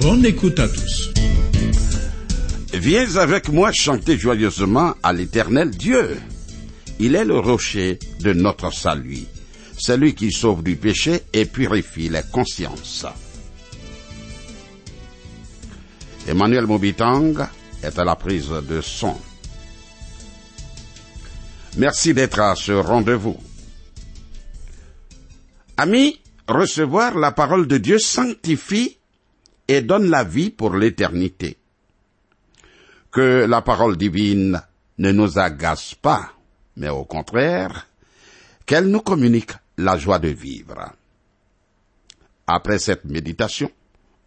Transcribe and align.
Bonne 0.00 0.24
écoute 0.24 0.58
à 0.58 0.66
tous. 0.66 1.10
Viens 2.72 3.16
avec 3.16 3.50
moi 3.50 3.70
chanter 3.70 4.16
joyeusement 4.16 4.94
à 5.02 5.12
l'éternel 5.12 5.70
Dieu. 5.70 6.18
Il 6.98 7.14
est 7.14 7.24
le 7.26 7.38
rocher 7.38 7.98
de 8.20 8.32
notre 8.32 8.72
salut, 8.72 9.26
celui 9.76 10.14
qui 10.14 10.32
sauve 10.32 10.62
du 10.62 10.76
péché 10.76 11.20
et 11.34 11.44
purifie 11.44 12.08
les 12.08 12.22
consciences. 12.32 13.04
Emmanuel 16.26 16.66
Mobitang 16.66 17.34
est 17.82 17.98
à 17.98 18.04
la 18.04 18.16
prise 18.16 18.48
de 18.48 18.80
son. 18.80 19.16
Merci 21.76 22.14
d'être 22.14 22.40
à 22.40 22.54
ce 22.56 22.72
rendez-vous. 22.72 23.36
Amis, 25.76 26.20
recevoir 26.48 27.18
la 27.18 27.32
parole 27.32 27.66
de 27.66 27.76
Dieu 27.76 27.98
sanctifie 27.98 28.96
et 29.70 29.82
donne 29.82 30.10
la 30.10 30.24
vie 30.24 30.50
pour 30.50 30.74
l'éternité. 30.74 31.56
Que 33.12 33.46
la 33.46 33.62
parole 33.62 33.96
divine 33.96 34.60
ne 34.98 35.12
nous 35.12 35.38
agace 35.38 35.94
pas, 35.94 36.32
mais 36.76 36.88
au 36.88 37.04
contraire, 37.04 37.86
qu'elle 38.66 38.86
nous 38.86 39.00
communique 39.00 39.52
la 39.78 39.96
joie 39.96 40.18
de 40.18 40.26
vivre. 40.28 40.92
Après 42.48 42.80
cette 42.80 43.04
méditation, 43.04 43.70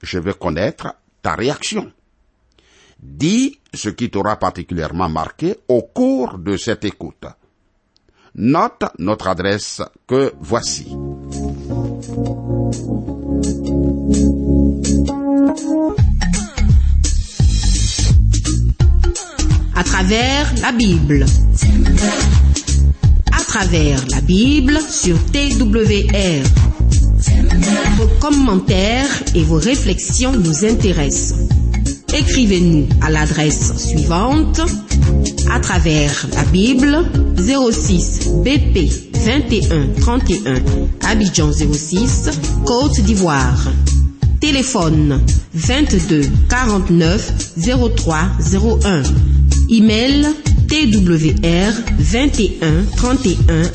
je 0.01 0.17
veux 0.17 0.33
connaître 0.33 0.95
ta 1.21 1.35
réaction. 1.35 1.91
Dis 2.97 3.59
ce 3.73 3.89
qui 3.89 4.09
t'aura 4.09 4.37
particulièrement 4.37 5.09
marqué 5.09 5.57
au 5.67 5.81
cours 5.81 6.37
de 6.37 6.55
cette 6.55 6.85
écoute. 6.85 7.25
Note 8.35 8.85
notre 8.97 9.27
adresse 9.27 9.81
que 10.07 10.31
voici. 10.39 10.87
À 19.75 19.83
travers 19.83 20.53
la 20.61 20.71
Bible. 20.71 21.25
À 23.31 23.43
travers 23.43 24.03
la 24.09 24.21
Bible 24.21 24.79
sur 24.89 25.15
TWR. 25.25 26.43
Vos 27.97 28.07
commentaires 28.19 29.05
et 29.35 29.43
vos 29.43 29.57
réflexions 29.59 30.31
nous 30.31 30.65
intéressent. 30.65 31.47
Écrivez-nous 32.17 32.87
à 33.01 33.11
l'adresse 33.11 33.77
suivante 33.77 34.59
à 35.51 35.59
travers 35.59 36.27
la 36.33 36.45
Bible 36.45 37.05
06 37.37 38.29
BP 38.43 38.89
21 39.13 39.93
31 40.01 40.63
Abidjan 41.07 41.51
06 41.51 42.29
Côte 42.65 42.99
d'Ivoire. 43.01 43.67
Téléphone 44.43 45.23
22 45.53 46.27
49 46.49 47.55
03 47.95 48.19
01. 48.83 49.03
Email 49.69 50.27
twr 50.67 51.71
21 51.97 52.83
31 52.97 53.71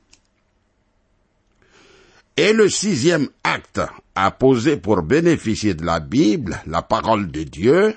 Et 2.35 2.55
le 2.55 2.71
sixième 2.71 3.29
acte 3.45 3.83
à 4.15 4.31
poser 4.31 4.79
pour 4.79 5.03
bénéficier 5.03 5.75
de 5.75 5.85
la 5.85 6.01
Bible, 6.01 6.63
la 6.67 6.81
parole 6.81 7.31
de 7.31 7.43
Dieu, 7.43 7.95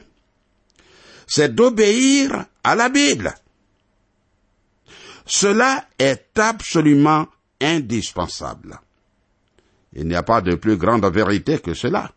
c'est 1.26 1.56
d'obéir 1.56 2.48
à 2.66 2.76
la 2.76 2.90
Bible. 2.90 3.34
Cela 5.26 5.86
est 5.98 6.38
absolument 6.38 7.28
indispensable. 7.62 8.80
Il 9.94 10.08
n'y 10.08 10.16
a 10.16 10.24
pas 10.24 10.42
de 10.42 10.56
plus 10.56 10.78
grande 10.78 11.06
vérité 11.06 11.60
que 11.60 11.74
cela. 11.74 12.12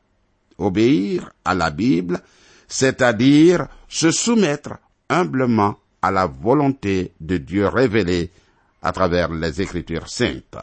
Obéir 0.58 1.30
à 1.44 1.54
la 1.54 1.70
Bible, 1.70 2.20
c'est-à-dire 2.68 3.66
se 3.88 4.10
soumettre 4.10 4.74
humblement 5.08 5.76
à 6.00 6.10
la 6.10 6.26
volonté 6.26 7.12
de 7.20 7.38
Dieu 7.38 7.66
révélée 7.66 8.30
à 8.82 8.92
travers 8.92 9.30
les 9.32 9.60
Écritures 9.60 10.08
saintes. 10.08 10.56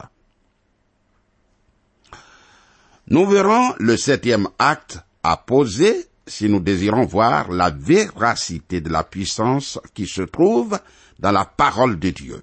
Nous 3.08 3.26
verrons 3.26 3.74
le 3.78 3.96
septième 3.96 4.48
acte 4.58 4.98
à 5.22 5.36
poser 5.36 6.06
si 6.26 6.48
nous 6.48 6.60
désirons 6.60 7.04
voir 7.04 7.50
la 7.50 7.70
véracité 7.70 8.80
de 8.80 8.88
la 8.88 9.02
puissance 9.04 9.78
qui 9.92 10.06
se 10.06 10.22
trouve 10.22 10.78
dans 11.18 11.32
la 11.32 11.44
parole 11.44 11.98
de 11.98 12.10
Dieu. 12.10 12.42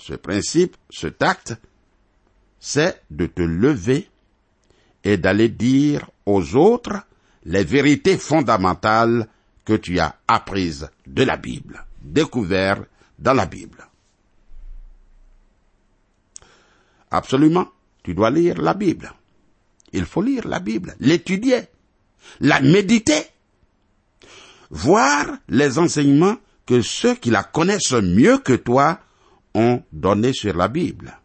Ce 0.00 0.14
principe, 0.14 0.76
ce 0.88 1.08
acte, 1.20 1.54
c'est 2.58 3.02
de 3.10 3.26
te 3.26 3.42
lever 3.42 4.08
et 5.04 5.18
d'aller 5.18 5.48
dire 5.48 6.10
aux 6.26 6.56
autres 6.56 7.02
les 7.44 7.64
vérités 7.64 8.16
fondamentales 8.16 9.28
que 9.64 9.74
tu 9.74 9.98
as 9.98 10.16
apprises 10.26 10.88
de 11.06 11.22
la 11.22 11.36
Bible, 11.36 11.84
découvertes 12.02 12.88
dans 13.18 13.34
la 13.34 13.46
Bible. 13.46 13.86
Absolument, 17.10 17.68
tu 18.02 18.14
dois 18.14 18.30
lire 18.30 18.60
la 18.60 18.74
Bible. 18.74 19.12
Il 19.92 20.06
faut 20.06 20.22
lire 20.22 20.46
la 20.48 20.60
Bible, 20.60 20.94
l'étudier, 21.00 21.62
la 22.40 22.60
méditer, 22.60 23.22
voir 24.70 25.26
les 25.48 25.78
enseignements 25.78 26.36
que 26.64 26.80
ceux 26.80 27.16
qui 27.16 27.30
la 27.30 27.42
connaissent 27.42 27.92
mieux 27.92 28.38
que 28.38 28.54
toi 28.54 29.00
ont 29.54 29.82
donnés 29.92 30.32
sur 30.32 30.56
la 30.56 30.68
Bible. 30.68 31.18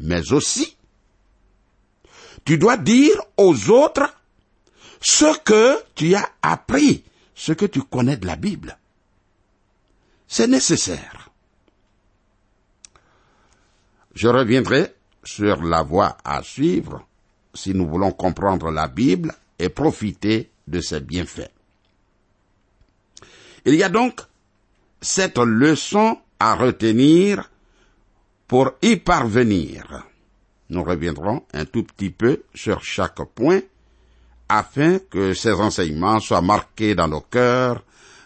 Mais 0.00 0.32
aussi, 0.32 0.76
tu 2.44 2.58
dois 2.58 2.76
dire 2.76 3.16
aux 3.36 3.70
autres 3.70 4.14
ce 5.00 5.38
que 5.38 5.82
tu 5.94 6.14
as 6.14 6.28
appris, 6.42 7.04
ce 7.34 7.52
que 7.52 7.66
tu 7.66 7.82
connais 7.82 8.16
de 8.16 8.26
la 8.26 8.36
Bible. 8.36 8.78
C'est 10.28 10.48
nécessaire. 10.48 11.30
Je 14.14 14.28
reviendrai 14.28 14.94
sur 15.24 15.62
la 15.62 15.82
voie 15.82 16.16
à 16.24 16.42
suivre 16.42 17.06
si 17.54 17.74
nous 17.74 17.86
voulons 17.86 18.12
comprendre 18.12 18.70
la 18.70 18.88
Bible 18.88 19.34
et 19.58 19.68
profiter 19.68 20.50
de 20.66 20.80
ses 20.80 21.00
bienfaits. 21.00 21.50
Il 23.64 23.74
y 23.74 23.82
a 23.82 23.88
donc 23.88 24.20
cette 25.00 25.38
leçon 25.38 26.18
à 26.38 26.54
retenir 26.54 27.50
pour 28.46 28.72
y 28.82 28.96
parvenir. 28.96 30.04
Nous 30.70 30.82
reviendrons 30.82 31.44
un 31.52 31.64
tout 31.64 31.84
petit 31.84 32.10
peu 32.10 32.42
sur 32.54 32.82
chaque 32.82 33.22
point 33.34 33.60
afin 34.48 34.98
que 34.98 35.34
ces 35.34 35.52
enseignements 35.52 36.20
soient 36.20 36.42
marqués 36.42 36.94
dans 36.94 37.08
nos 37.08 37.20
cœurs 37.20 37.82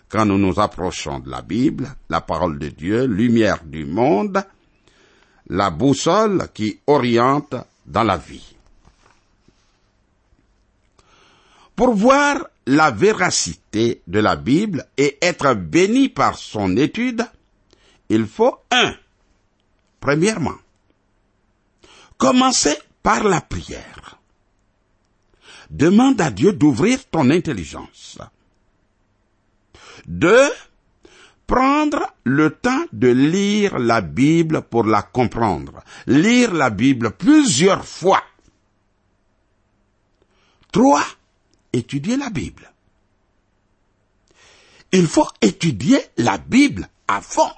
quand 0.09 0.27
nous 0.27 0.39
nous 0.39 0.59
approchons 0.59 1.21
de 1.21 1.31
la 1.31 1.41
Bible, 1.41 1.89
la 2.09 2.21
parole 2.21 2.59
de 2.59 2.69
Dieu, 2.69 3.05
lumière 3.05 3.63
du 3.65 3.87
monde, 3.87 4.43
la 5.49 5.71
boussole 5.71 6.49
qui 6.53 6.81
oriente 6.87 7.55
dans 7.87 8.03
la 8.03 8.17
vie. 8.17 8.57
Pour 11.77 11.95
voir 11.95 12.47
la 12.67 12.91
véracité 12.91 14.03
de 14.07 14.19
la 14.19 14.37
Bible 14.37 14.87
et 14.97 15.17
être 15.23 15.55
béni 15.55 16.09
par 16.09 16.37
son 16.37 16.77
étude, 16.77 17.25
il 18.11 18.27
faut 18.27 18.59
un. 18.71 18.95
Premièrement, 20.01 20.59
commencer 22.19 22.77
par 23.03 23.25
la 23.25 23.41
prière. 23.41 24.19
Demande 25.71 26.21
à 26.21 26.31
Dieu 26.31 26.53
d'ouvrir 26.53 27.09
ton 27.09 27.31
intelligence. 27.31 28.19
Deux, 30.07 30.51
prendre 31.47 32.13
le 32.25 32.51
temps 32.51 32.85
de 32.93 33.09
lire 33.09 33.79
la 33.79 34.01
Bible 34.01 34.63
pour 34.63 34.85
la 34.85 35.03
comprendre. 35.03 35.85
Lire 36.07 36.53
la 36.53 36.71
Bible 36.71 37.13
plusieurs 37.13 37.85
fois. 37.85 38.23
Trois, 40.73 41.05
étudier 41.73 42.17
la 42.17 42.31
Bible. 42.31 42.73
Il 44.93 45.07
faut 45.07 45.29
étudier 45.41 46.01
la 46.17 46.39
Bible 46.39 46.89
à 47.07 47.21
fond. 47.21 47.51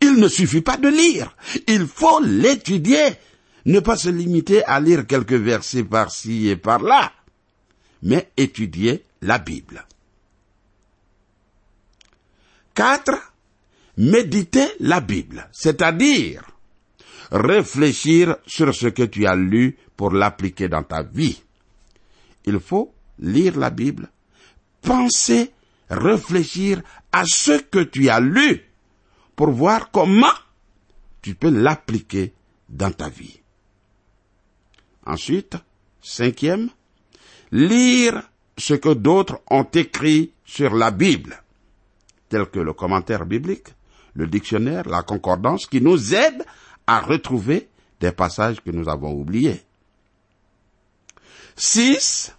Il 0.00 0.14
ne 0.14 0.28
suffit 0.28 0.60
pas 0.60 0.76
de 0.76 0.88
lire, 0.88 1.34
il 1.66 1.86
faut 1.86 2.20
l'étudier. 2.20 3.16
Ne 3.66 3.80
pas 3.80 3.96
se 3.96 4.08
limiter 4.08 4.64
à 4.64 4.80
lire 4.80 5.06
quelques 5.06 5.32
versets 5.32 5.84
par-ci 5.84 6.48
et 6.48 6.56
par-là, 6.56 7.12
mais 8.02 8.30
étudier 8.36 9.04
la 9.20 9.38
Bible. 9.38 9.84
4. 12.74 13.10
Méditer 13.98 14.68
la 14.80 15.00
Bible, 15.00 15.48
c'est-à-dire 15.52 16.44
réfléchir 17.30 18.36
sur 18.46 18.74
ce 18.74 18.86
que 18.86 19.02
tu 19.02 19.26
as 19.26 19.34
lu 19.34 19.76
pour 19.96 20.12
l'appliquer 20.12 20.68
dans 20.68 20.82
ta 20.82 21.02
vie. 21.02 21.42
Il 22.46 22.60
faut 22.60 22.94
lire 23.18 23.58
la 23.58 23.70
Bible, 23.70 24.08
penser, 24.80 25.50
réfléchir 25.90 26.80
à 27.12 27.24
ce 27.26 27.60
que 27.60 27.80
tu 27.80 28.08
as 28.08 28.20
lu 28.20 28.67
pour 29.38 29.52
voir 29.52 29.92
comment 29.92 30.34
tu 31.22 31.36
peux 31.36 31.50
l'appliquer 31.50 32.32
dans 32.68 32.90
ta 32.90 33.08
vie. 33.08 33.40
Ensuite, 35.06 35.54
cinquième, 36.02 36.70
lire 37.52 38.20
ce 38.56 38.74
que 38.74 38.92
d'autres 38.92 39.40
ont 39.48 39.68
écrit 39.72 40.32
sur 40.44 40.74
la 40.74 40.90
Bible, 40.90 41.40
tel 42.28 42.46
que 42.46 42.58
le 42.58 42.72
commentaire 42.72 43.26
biblique, 43.26 43.68
le 44.14 44.26
dictionnaire, 44.26 44.88
la 44.88 45.04
concordance, 45.04 45.66
qui 45.66 45.80
nous 45.80 46.16
aide 46.16 46.44
à 46.88 46.98
retrouver 46.98 47.68
des 48.00 48.10
passages 48.10 48.60
que 48.60 48.72
nous 48.72 48.88
avons 48.88 49.12
oubliés. 49.12 49.62
Six, 51.54 52.34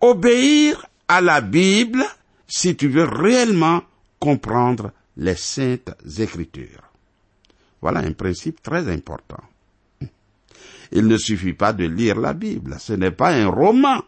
obéir 0.00 0.84
à 1.06 1.20
la 1.20 1.40
Bible 1.40 2.04
si 2.48 2.74
tu 2.74 2.88
veux 2.88 3.04
réellement 3.04 3.82
comprendre 4.18 4.90
les 5.16 5.36
saintes 5.36 5.90
écritures. 6.18 6.90
Voilà 7.80 8.00
un 8.00 8.12
principe 8.12 8.62
très 8.62 8.90
important. 8.90 9.42
Il 10.92 11.06
ne 11.06 11.16
suffit 11.16 11.52
pas 11.52 11.72
de 11.72 11.84
lire 11.84 12.20
la 12.20 12.32
Bible, 12.32 12.76
ce 12.78 12.92
n'est 12.92 13.10
pas 13.10 13.30
un 13.32 13.48
roman. 13.48 14.02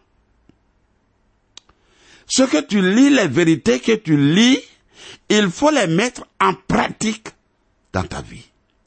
Ce 2.25 2.43
que 2.43 2.61
tu 2.61 2.81
lis, 2.81 3.09
les 3.09 3.27
vérités 3.27 3.79
que 3.79 3.95
tu 3.95 4.15
lis, 4.15 4.59
il 5.29 5.49
faut 5.49 5.71
les 5.71 5.87
mettre 5.87 6.25
en 6.39 6.53
pratique 6.53 7.29
dans 7.91 8.03
ta 8.03 8.21
vie. 8.21 8.45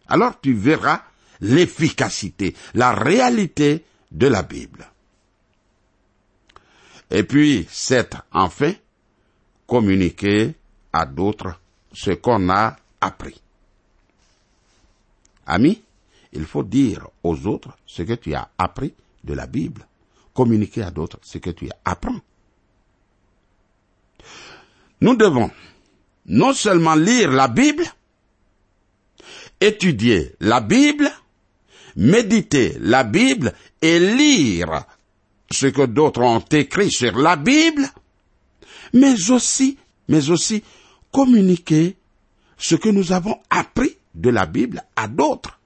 Alors 0.09 0.41
tu 0.41 0.55
verras 0.55 1.03
l'efficacité, 1.41 2.55
la 2.75 2.93
réalité 2.93 3.85
de 4.11 4.27
la 4.29 4.43
Bible. 4.43 4.87
Et 7.11 7.25
puis, 7.25 7.67
c'est 7.71 8.17
enfin 8.33 8.73
communiquer 9.67 10.55
à 10.93 11.05
d'autres 11.05 11.61
ce 11.93 12.13
qu'on 12.13 12.49
a 12.51 12.77
appris. 13.01 13.41
Ami, 15.47 15.83
il 16.33 16.45
faut 16.45 16.63
dire 16.63 17.09
aux 17.23 17.47
autres 17.47 17.77
ce 17.87 18.03
que 18.03 18.15
tu 18.15 18.35
as 18.35 18.49
appris 18.59 18.95
de 19.25 19.35
la 19.35 19.47
Bible. 19.47 19.87
Communiquer 20.35 20.83
à 20.83 20.91
d'autres 20.91 21.19
ce 21.23 21.39
que 21.39 21.51
tu 21.51 21.69
apprends. 21.85 22.21
Nous 25.01 25.17
devons 25.17 25.51
non 26.27 26.53
seulement 26.55 26.95
lire 26.95 27.31
la 27.33 27.49
Bible, 27.49 27.85
étudier 29.61 30.35
la 30.41 30.61
Bible, 30.61 31.11
méditer 31.97 32.77
la 32.81 33.05
Bible 33.05 33.53
et 33.83 33.99
lire 33.99 34.85
ce 35.51 35.67
que 35.67 35.85
d'autres 35.87 36.23
ont 36.23 36.45
écrit 36.51 36.91
sur 36.91 37.19
la 37.19 37.37
Bible, 37.37 37.87
mais 38.95 39.31
aussi, 39.31 39.77
mais 40.09 40.31
aussi 40.31 40.63
communiquer 41.13 41.97
ce 42.59 42.75
que 42.75 42.89
nous 42.89 43.13
avons 43.13 43.39
appris 43.51 43.97
de 44.15 44.31
la 44.31 44.47
Bible 44.47 44.83
à 44.97 45.09
d'autres. 45.09 45.59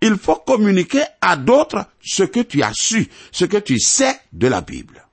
Il 0.00 0.16
faut 0.16 0.36
communiquer 0.36 1.02
à 1.20 1.36
d'autres 1.36 1.86
ce 2.00 2.22
que 2.22 2.40
tu 2.40 2.62
as 2.62 2.72
su, 2.74 3.08
ce 3.32 3.44
que 3.44 3.56
tu 3.56 3.78
sais 3.78 4.16
de 4.32 4.46
la 4.46 4.60
Bible. 4.60 5.04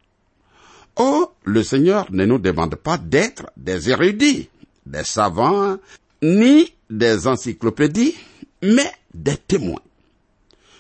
Oh, 0.98 1.32
le 1.46 1.64
Seigneur 1.64 2.08
ne 2.12 2.26
nous 2.26 2.38
demande 2.38 2.76
pas 2.76 2.98
d'être 2.98 3.50
des 3.56 3.90
érudits, 3.90 4.50
des 4.86 5.04
savants, 5.06 5.78
ni 6.22 6.74
des 6.90 7.28
encyclopédies, 7.28 8.16
mais 8.62 8.92
des 9.14 9.38
témoins. 9.38 9.82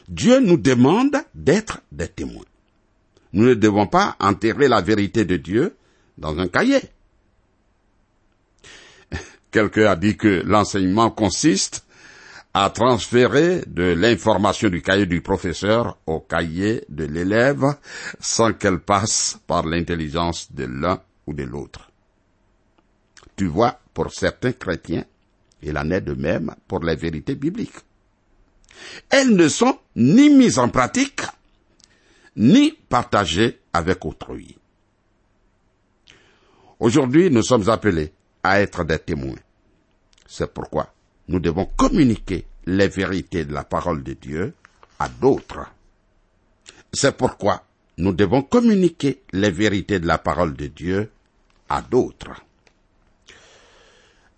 Dieu 0.09 0.41
nous 0.41 0.57
demande 0.57 1.15
d'être 1.33 1.81
des 1.91 2.09
témoins. 2.09 2.43
Nous 3.33 3.45
ne 3.45 3.53
devons 3.53 3.87
pas 3.87 4.17
enterrer 4.19 4.67
la 4.67 4.81
vérité 4.81 5.23
de 5.23 5.37
Dieu 5.37 5.75
dans 6.17 6.37
un 6.37 6.49
cahier. 6.49 6.81
Quelqu'un 9.51 9.87
a 9.91 9.95
dit 9.95 10.15
que 10.15 10.41
l'enseignement 10.45 11.11
consiste 11.11 11.85
à 12.53 12.69
transférer 12.69 13.63
de 13.67 13.83
l'information 13.93 14.69
du 14.69 14.81
cahier 14.81 15.05
du 15.05 15.21
professeur 15.21 15.97
au 16.05 16.19
cahier 16.19 16.83
de 16.89 17.05
l'élève 17.05 17.63
sans 18.19 18.53
qu'elle 18.53 18.79
passe 18.79 19.39
par 19.47 19.65
l'intelligence 19.65 20.51
de 20.51 20.65
l'un 20.65 21.01
ou 21.27 21.33
de 21.33 21.43
l'autre. 21.43 21.89
Tu 23.35 23.47
vois, 23.47 23.79
pour 23.93 24.11
certains 24.11 24.51
chrétiens, 24.51 25.05
il 25.61 25.77
en 25.77 25.89
est 25.91 26.01
de 26.01 26.13
même 26.13 26.53
pour 26.67 26.79
les 26.83 26.95
vérités 26.95 27.35
bibliques. 27.35 27.79
Elles 29.09 29.35
ne 29.35 29.47
sont 29.47 29.77
ni 29.95 30.29
mises 30.29 30.59
en 30.59 30.69
pratique, 30.69 31.21
ni 32.35 32.71
partagées 32.89 33.59
avec 33.73 34.03
autrui. 34.05 34.57
Aujourd'hui, 36.79 37.29
nous 37.29 37.43
sommes 37.43 37.69
appelés 37.69 38.11
à 38.43 38.61
être 38.61 38.83
des 38.83 38.99
témoins. 38.99 39.35
C'est 40.33 40.53
pourquoi 40.53 40.93
nous 41.27 41.41
devons 41.41 41.65
communiquer 41.65 42.45
les 42.65 42.87
vérités 42.87 43.43
de 43.43 43.51
la 43.53 43.65
parole 43.65 44.01
de 44.01 44.13
Dieu 44.13 44.53
à 44.97 45.09
d'autres. 45.09 45.67
C'est 46.93 47.17
pourquoi 47.17 47.65
nous 47.97 48.13
devons 48.13 48.41
communiquer 48.41 49.23
les 49.33 49.51
vérités 49.51 49.99
de 49.99 50.07
la 50.07 50.19
parole 50.19 50.55
de 50.55 50.67
Dieu 50.67 51.11
à 51.67 51.81
d'autres. 51.81 52.31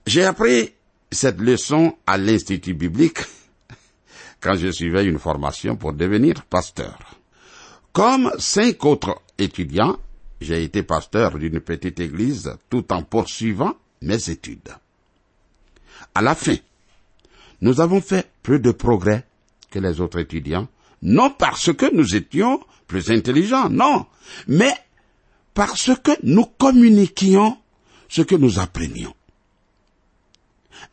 J'ai 0.08 0.26
appris 0.26 0.74
cette 1.12 1.40
leçon 1.40 1.96
à 2.08 2.18
l'Institut 2.18 2.74
biblique 2.74 3.20
quand 4.42 4.56
je 4.56 4.72
suivais 4.72 5.06
une 5.06 5.20
formation 5.20 5.76
pour 5.76 5.94
devenir 5.94 6.44
pasteur. 6.46 6.98
Comme 7.92 8.32
cinq 8.40 8.84
autres 8.84 9.22
étudiants, 9.38 10.00
j'ai 10.42 10.64
été 10.64 10.82
pasteur 10.82 11.38
d'une 11.38 11.60
petite 11.60 12.00
église 12.00 12.52
tout 12.72 12.92
en 12.92 13.04
poursuivant 13.04 13.76
mes 14.02 14.32
études. 14.32 14.74
À 16.16 16.22
la 16.22 16.36
fin, 16.36 16.56
nous 17.62 17.82
avons 17.82 18.02
fait 18.02 18.30
plus 18.44 18.60
de 18.60 18.72
progrès 18.72 19.26
que 19.72 19.80
les 19.80 20.00
autres 20.02 20.20
étudiants, 20.20 20.68
non 21.02 21.30
parce 21.32 21.74
que 21.74 21.94
nous 21.94 22.16
étions 22.16 22.60
plus 22.88 23.10
intelligents, 23.12 23.70
non, 23.70 24.06
mais 24.48 24.74
parce 25.54 25.92
que 26.04 26.12
nous 26.24 26.46
communiquions 26.46 27.58
ce 28.10 28.22
que 28.22 28.36
nous 28.36 28.60
apprenions. 28.60 29.16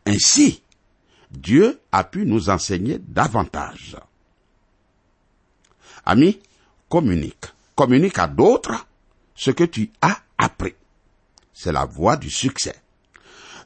Ainsi, 0.05 0.63
Dieu 1.29 1.79
a 1.91 2.03
pu 2.03 2.25
nous 2.25 2.49
enseigner 2.49 2.97
davantage. 2.99 3.95
Ami, 6.05 6.39
communique. 6.89 7.45
Communique 7.75 8.19
à 8.19 8.27
d'autres 8.27 8.87
ce 9.35 9.51
que 9.51 9.63
tu 9.63 9.91
as 10.01 10.17
appris. 10.37 10.73
C'est 11.53 11.71
la 11.71 11.85
voie 11.85 12.17
du 12.17 12.29
succès. 12.29 12.80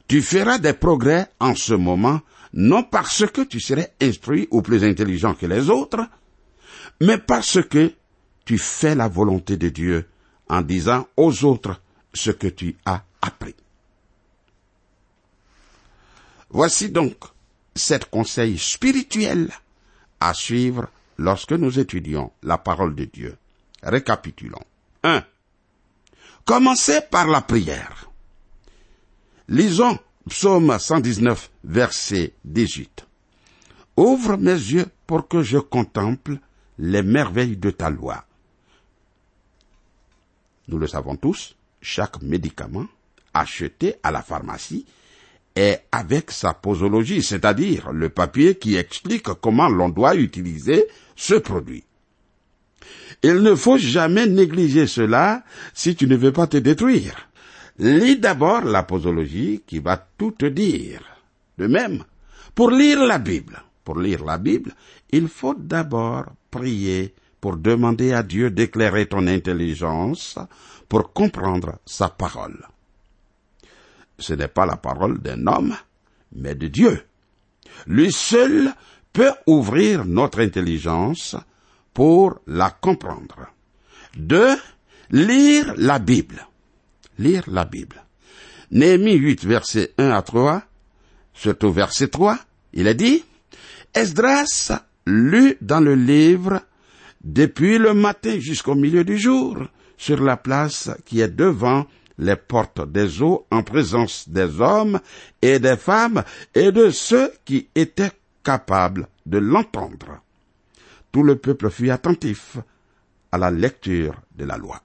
Tu 0.08 0.22
feras 0.22 0.58
des 0.58 0.72
progrès 0.72 1.28
en 1.40 1.54
ce 1.54 1.74
moment, 1.74 2.20
non 2.52 2.84
parce 2.84 3.26
que 3.26 3.42
tu 3.42 3.60
serais 3.60 3.92
instruit 4.00 4.48
ou 4.50 4.62
plus 4.62 4.84
intelligent 4.84 5.34
que 5.34 5.46
les 5.46 5.68
autres, 5.68 6.06
mais 7.00 7.18
parce 7.18 7.62
que 7.62 7.92
tu 8.44 8.58
fais 8.58 8.94
la 8.94 9.08
volonté 9.08 9.56
de 9.56 9.68
Dieu 9.68 10.08
en 10.48 10.62
disant 10.62 11.08
aux 11.16 11.44
autres 11.44 11.80
ce 12.14 12.30
que 12.30 12.46
tu 12.46 12.76
as 12.84 13.02
appris. 13.20 13.54
Voici 16.50 16.90
donc 16.90 17.16
sept 17.74 18.08
conseils 18.08 18.58
spirituels 18.58 19.50
à 20.20 20.32
suivre 20.32 20.86
lorsque 21.18 21.52
nous 21.52 21.78
étudions 21.78 22.32
la 22.42 22.58
parole 22.58 22.94
de 22.94 23.04
Dieu. 23.04 23.36
Récapitulons. 23.82 24.64
1. 25.02 25.22
Commencez 26.44 27.00
par 27.10 27.26
la 27.26 27.40
prière. 27.40 28.05
Lisons 29.48 29.98
Psaume 30.28 30.76
119, 30.76 31.50
verset 31.62 32.32
18. 32.44 33.06
Ouvre 33.96 34.36
mes 34.36 34.50
yeux 34.50 34.86
pour 35.06 35.28
que 35.28 35.42
je 35.42 35.58
contemple 35.58 36.38
les 36.78 37.02
merveilles 37.02 37.56
de 37.56 37.70
ta 37.70 37.88
loi. 37.88 38.24
Nous 40.66 40.78
le 40.78 40.88
savons 40.88 41.14
tous, 41.14 41.54
chaque 41.80 42.20
médicament 42.22 42.86
acheté 43.34 43.94
à 44.02 44.10
la 44.10 44.22
pharmacie 44.22 44.84
est 45.54 45.84
avec 45.92 46.32
sa 46.32 46.52
posologie, 46.52 47.22
c'est-à-dire 47.22 47.92
le 47.92 48.08
papier 48.08 48.56
qui 48.56 48.74
explique 48.74 49.28
comment 49.40 49.68
l'on 49.68 49.90
doit 49.90 50.16
utiliser 50.16 50.86
ce 51.14 51.34
produit. 51.34 51.84
Il 53.22 53.42
ne 53.42 53.54
faut 53.54 53.78
jamais 53.78 54.26
négliger 54.26 54.88
cela 54.88 55.44
si 55.72 55.94
tu 55.94 56.08
ne 56.08 56.16
veux 56.16 56.32
pas 56.32 56.48
te 56.48 56.56
détruire. 56.56 57.25
Lis 57.78 58.18
d'abord 58.18 58.62
la 58.62 58.84
posologie 58.84 59.62
qui 59.66 59.80
va 59.80 59.96
tout 59.96 60.32
te 60.32 60.46
dire. 60.46 61.02
De 61.58 61.66
même, 61.66 62.04
pour 62.54 62.70
lire 62.70 63.04
la 63.04 63.18
Bible, 63.18 63.62
pour 63.84 63.98
lire 63.98 64.24
la 64.24 64.38
Bible, 64.38 64.72
il 65.10 65.28
faut 65.28 65.54
d'abord 65.54 66.24
prier 66.50 67.14
pour 67.40 67.56
demander 67.56 68.12
à 68.12 68.22
Dieu 68.22 68.50
d'éclairer 68.50 69.06
ton 69.06 69.26
intelligence 69.26 70.38
pour 70.88 71.12
comprendre 71.12 71.78
sa 71.84 72.08
parole. 72.08 72.66
Ce 74.18 74.32
n'est 74.32 74.48
pas 74.48 74.64
la 74.64 74.76
parole 74.76 75.18
d'un 75.18 75.46
homme, 75.46 75.76
mais 76.32 76.54
de 76.54 76.68
Dieu. 76.68 77.04
Lui 77.86 78.10
seul 78.10 78.72
peut 79.12 79.32
ouvrir 79.46 80.04
notre 80.06 80.40
intelligence 80.40 81.36
pour 81.92 82.40
la 82.46 82.70
comprendre. 82.70 83.48
Deux, 84.16 84.56
lire 85.10 85.74
la 85.76 85.98
Bible. 85.98 86.46
Lire 87.18 87.44
la 87.48 87.64
Bible. 87.64 88.04
Néhémie 88.70 89.14
8, 89.14 89.44
verset 89.44 89.92
1 89.96 90.10
à 90.10 90.22
3, 90.22 90.62
surtout 91.32 91.72
verset 91.72 92.08
3, 92.08 92.38
il 92.72 92.88
a 92.88 92.94
dit, 92.94 93.24
Esdras 93.94 94.72
lut 95.06 95.56
dans 95.60 95.80
le 95.80 95.94
livre 95.94 96.60
depuis 97.22 97.78
le 97.78 97.94
matin 97.94 98.38
jusqu'au 98.38 98.74
milieu 98.74 99.04
du 99.04 99.18
jour 99.18 99.56
sur 99.96 100.22
la 100.22 100.36
place 100.36 100.90
qui 101.04 101.20
est 101.20 101.34
devant 101.34 101.86
les 102.18 102.36
portes 102.36 102.90
des 102.90 103.22
eaux 103.22 103.46
en 103.50 103.62
présence 103.62 104.28
des 104.28 104.60
hommes 104.60 105.00
et 105.42 105.58
des 105.58 105.76
femmes 105.76 106.22
et 106.54 106.72
de 106.72 106.90
ceux 106.90 107.32
qui 107.44 107.68
étaient 107.74 108.12
capables 108.42 109.08
de 109.24 109.38
l'entendre. 109.38 110.20
Tout 111.12 111.22
le 111.22 111.36
peuple 111.36 111.70
fut 111.70 111.90
attentif 111.90 112.58
à 113.32 113.38
la 113.38 113.50
lecture 113.50 114.20
de 114.34 114.44
la 114.44 114.56
loi. 114.56 114.82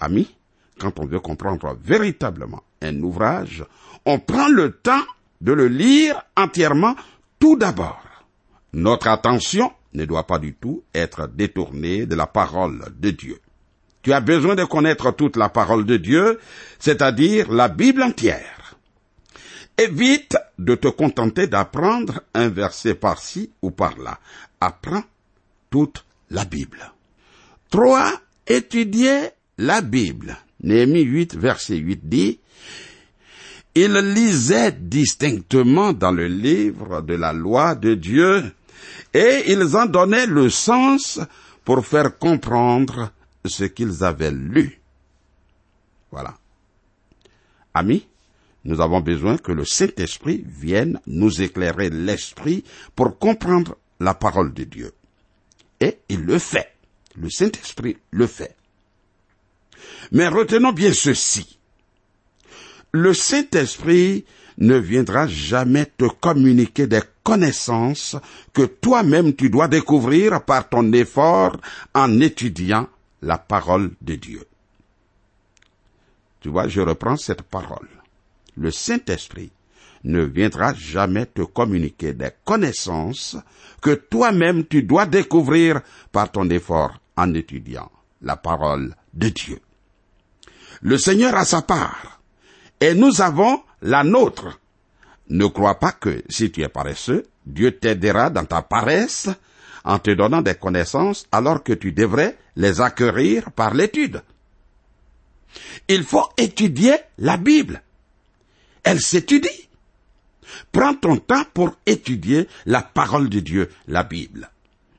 Amis, 0.00 0.34
quand 0.78 0.98
on 1.00 1.06
veut 1.06 1.20
comprendre 1.20 1.76
véritablement 1.82 2.62
un 2.82 3.00
ouvrage, 3.00 3.64
on 4.04 4.18
prend 4.18 4.48
le 4.48 4.72
temps 4.72 5.04
de 5.40 5.52
le 5.52 5.68
lire 5.68 6.22
entièrement 6.36 6.94
tout 7.38 7.56
d'abord. 7.56 8.02
Notre 8.72 9.08
attention 9.08 9.72
ne 9.92 10.04
doit 10.04 10.26
pas 10.26 10.38
du 10.38 10.54
tout 10.54 10.82
être 10.94 11.28
détournée 11.28 12.06
de 12.06 12.14
la 12.14 12.26
parole 12.26 12.84
de 12.98 13.10
Dieu. 13.10 13.40
Tu 14.02 14.12
as 14.12 14.20
besoin 14.20 14.54
de 14.54 14.64
connaître 14.64 15.12
toute 15.12 15.36
la 15.36 15.48
parole 15.48 15.86
de 15.86 15.96
Dieu, 15.96 16.38
c'est-à-dire 16.78 17.50
la 17.50 17.68
Bible 17.68 18.02
entière. 18.02 18.76
Évite 19.78 20.36
de 20.58 20.74
te 20.74 20.88
contenter 20.88 21.46
d'apprendre 21.46 22.20
un 22.34 22.48
verset 22.48 22.94
par-ci 22.94 23.50
ou 23.62 23.70
par-là. 23.70 24.18
Apprends 24.60 25.04
toute 25.70 26.04
la 26.30 26.44
Bible. 26.44 26.92
3. 27.70 28.12
Étudier 28.46 29.30
la 29.58 29.80
Bible. 29.80 30.36
Néhémie 30.64 31.02
8, 31.02 31.36
verset 31.36 31.76
8 31.76 32.08
dit, 32.08 32.40
Il 33.74 33.92
lisait 33.92 34.72
distinctement 34.72 35.92
dans 35.92 36.10
le 36.10 36.26
livre 36.26 37.02
de 37.02 37.14
la 37.14 37.34
loi 37.34 37.74
de 37.74 37.92
Dieu, 37.94 38.42
et 39.12 39.52
ils 39.52 39.76
en 39.76 39.84
donnaient 39.84 40.26
le 40.26 40.48
sens 40.48 41.20
pour 41.66 41.84
faire 41.84 42.18
comprendre 42.18 43.12
ce 43.44 43.64
qu'ils 43.64 44.02
avaient 44.02 44.32
lu. 44.32 44.80
Voilà. 46.10 46.34
Amis, 47.74 48.06
nous 48.64 48.80
avons 48.80 49.00
besoin 49.02 49.36
que 49.36 49.52
le 49.52 49.66
Saint-Esprit 49.66 50.46
vienne 50.48 50.98
nous 51.06 51.42
éclairer 51.42 51.90
l'esprit 51.90 52.64
pour 52.96 53.18
comprendre 53.18 53.76
la 54.00 54.14
parole 54.14 54.54
de 54.54 54.64
Dieu. 54.64 54.92
Et 55.80 55.98
il 56.08 56.22
le 56.22 56.38
fait. 56.38 56.72
Le 57.16 57.28
Saint-Esprit 57.28 57.98
le 58.10 58.26
fait. 58.26 58.56
Mais 60.12 60.28
retenons 60.28 60.72
bien 60.72 60.92
ceci. 60.92 61.58
Le 62.92 63.12
Saint-Esprit 63.12 64.24
ne 64.58 64.76
viendra 64.76 65.26
jamais 65.26 65.86
te 65.86 66.04
communiquer 66.04 66.86
des 66.86 67.02
connaissances 67.22 68.16
que 68.52 68.62
toi-même 68.62 69.34
tu 69.34 69.50
dois 69.50 69.68
découvrir 69.68 70.44
par 70.44 70.68
ton 70.68 70.92
effort 70.92 71.56
en 71.94 72.20
étudiant 72.20 72.88
la 73.22 73.38
parole 73.38 73.92
de 74.00 74.14
Dieu. 74.14 74.44
Tu 76.40 76.50
vois, 76.50 76.68
je 76.68 76.82
reprends 76.82 77.16
cette 77.16 77.42
parole. 77.42 77.88
Le 78.56 78.70
Saint-Esprit 78.70 79.50
ne 80.04 80.22
viendra 80.22 80.74
jamais 80.74 81.26
te 81.26 81.42
communiquer 81.42 82.12
des 82.12 82.30
connaissances 82.44 83.36
que 83.80 83.94
toi-même 83.94 84.66
tu 84.66 84.82
dois 84.82 85.06
découvrir 85.06 85.80
par 86.12 86.30
ton 86.30 86.48
effort 86.50 87.00
en 87.16 87.32
étudiant 87.34 87.90
la 88.20 88.36
parole 88.36 88.94
de 89.14 89.30
Dieu. 89.30 89.58
Le 90.84 90.98
Seigneur 90.98 91.34
a 91.34 91.46
sa 91.46 91.62
part 91.62 92.20
et 92.78 92.92
nous 92.92 93.22
avons 93.22 93.62
la 93.80 94.04
nôtre. 94.04 94.60
Ne 95.30 95.46
crois 95.46 95.78
pas 95.78 95.92
que 95.92 96.22
si 96.28 96.52
tu 96.52 96.60
es 96.60 96.68
paresseux, 96.68 97.24
Dieu 97.46 97.72
t'aidera 97.78 98.28
dans 98.28 98.44
ta 98.44 98.60
paresse 98.60 99.30
en 99.82 99.98
te 99.98 100.10
donnant 100.10 100.42
des 100.42 100.56
connaissances 100.56 101.26
alors 101.32 101.62
que 101.62 101.72
tu 101.72 101.92
devrais 101.92 102.36
les 102.56 102.82
acquérir 102.82 103.50
par 103.52 103.72
l'étude. 103.72 104.22
Il 105.88 106.04
faut 106.04 106.28
étudier 106.36 106.96
la 107.16 107.38
Bible. 107.38 107.80
Elle 108.82 109.00
s'étudie. 109.00 109.68
Prends 110.70 110.94
ton 110.94 111.16
temps 111.16 111.44
pour 111.54 111.74
étudier 111.86 112.46
la 112.66 112.82
parole 112.82 113.30
de 113.30 113.40
Dieu, 113.40 113.70
la 113.88 114.02
Bible. 114.02 114.50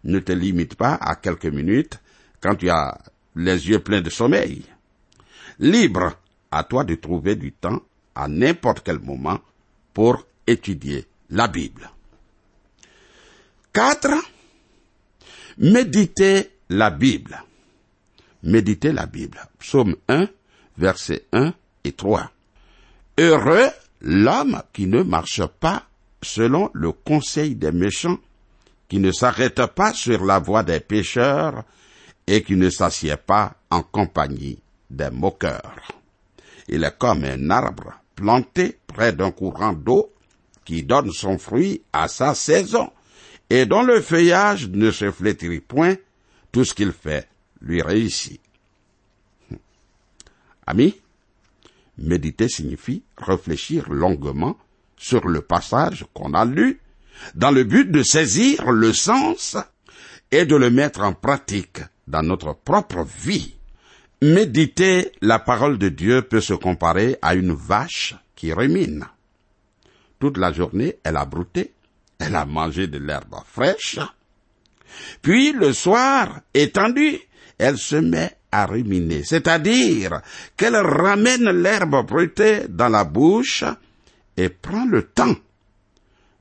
Ne 0.04 0.18
te 0.18 0.32
limite 0.32 0.74
pas 0.74 0.96
à 0.96 1.16
quelques 1.16 1.46
minutes 1.46 2.00
quand 2.42 2.56
tu 2.56 2.72
as 2.72 2.98
les 3.36 3.70
yeux 3.70 3.80
pleins 3.80 4.02
de 4.02 4.10
sommeil. 4.10 4.64
Libre 5.60 6.18
à 6.52 6.64
toi 6.64 6.84
de 6.84 6.96
trouver 6.96 7.36
du 7.36 7.52
temps 7.52 7.82
à 8.14 8.28
n'importe 8.28 8.82
quel 8.84 9.00
moment 9.00 9.40
pour 9.94 10.26
étudier 10.48 11.06
la 11.30 11.48
Bible. 11.48 11.90
4. 13.74 14.10
Méditer 15.58 16.52
la 16.70 16.90
Bible. 16.90 17.42
Méditer 18.44 18.92
la 18.92 19.06
Bible. 19.06 19.40
Psaume 19.60 19.96
1, 20.08 20.28
versets 20.78 21.26
1 21.32 21.54
et 21.84 21.92
3. 21.94 22.32
Heureux 23.18 23.70
l'homme 24.02 24.62
qui 24.74 24.88
ne 24.88 25.04
marche 25.04 25.46
pas 25.46 25.84
selon 26.22 26.70
le 26.74 26.92
conseil 26.92 27.56
des 27.56 27.72
méchants, 27.72 28.18
qui 28.90 29.00
ne 29.00 29.12
s'arrête 29.12 29.66
pas 29.68 29.94
sur 29.94 30.26
la 30.26 30.40
voie 30.40 30.64
des 30.64 30.80
pécheurs 30.80 31.64
et 32.28 32.44
qui 32.44 32.56
ne 32.56 32.70
s'assied 32.70 33.16
pas 33.16 33.56
en 33.70 33.82
compagnie 33.84 34.60
des 34.90 35.10
moqueurs. 35.10 35.92
Il 36.68 36.84
est 36.84 36.98
comme 36.98 37.24
un 37.24 37.50
arbre 37.50 37.94
planté 38.16 38.80
près 38.88 39.14
d'un 39.14 39.32
courant 39.32 39.74
d'eau 39.74 40.12
qui 40.64 40.84
donne 40.84 41.12
son 41.12 41.38
fruit 41.38 41.82
à 41.94 42.08
sa 42.08 42.34
saison 42.34 42.92
et 43.50 43.66
dont 43.66 43.84
le 43.84 44.02
feuillage 44.02 44.70
ne 44.70 44.90
se 44.92 45.12
flétrit 45.12 45.60
point, 45.60 45.96
tout 46.52 46.66
ce 46.66 46.74
qu'il 46.74 46.92
fait 46.92 47.28
lui 47.62 47.82
réussit. 47.82 48.42
Ami, 50.66 51.00
méditer 51.98 52.50
signifie 52.50 53.04
réfléchir 53.18 53.90
longuement 53.92 54.58
sur 54.98 55.28
le 55.28 55.42
passage 55.42 56.06
qu'on 56.14 56.34
a 56.34 56.46
lu, 56.46 56.80
dans 57.36 57.52
le 57.52 57.64
but 57.64 57.92
de 57.92 58.02
saisir 58.04 58.72
le 58.72 58.94
sens 58.94 59.58
et 60.32 60.46
de 60.46 60.56
le 60.56 60.70
mettre 60.70 61.02
en 61.02 61.14
pratique 61.14 61.80
dans 62.08 62.24
notre 62.24 62.54
propre 62.54 63.04
vie. 63.04 63.56
Méditer 64.22 65.12
la 65.22 65.40
parole 65.40 65.78
de 65.78 65.90
Dieu 65.90 66.22
peut 66.22 66.42
se 66.42 66.54
comparer 66.54 67.18
à 67.22 67.36
une 67.36 67.54
vache 67.54 68.16
qui 68.36 68.54
rumine. 68.54 69.06
Toute 70.20 70.38
la 70.38 70.54
journée, 70.54 70.98
elle 71.04 71.18
a 71.18 71.26
brouté, 71.26 71.74
elle 72.20 72.36
a 72.36 72.46
mangé 72.46 72.88
de 72.88 72.98
l'herbe 72.98 73.36
fraîche, 73.46 74.00
puis 75.22 75.52
le 75.52 75.74
soir, 75.74 76.42
étendue, 76.54 77.20
elle 77.58 77.78
se 77.78 77.96
met 77.96 78.36
à 78.52 78.66
ruminer, 78.66 79.24
c'est-à-dire 79.24 80.22
qu'elle 80.56 80.76
ramène 80.78 81.50
l'herbe 81.50 82.06
brutée 82.06 82.68
dans 82.70 82.90
la 82.90 83.04
bouche 83.04 83.64
et 84.38 84.50
prend 84.50 84.86
le 84.86 85.04
temps 85.04 85.36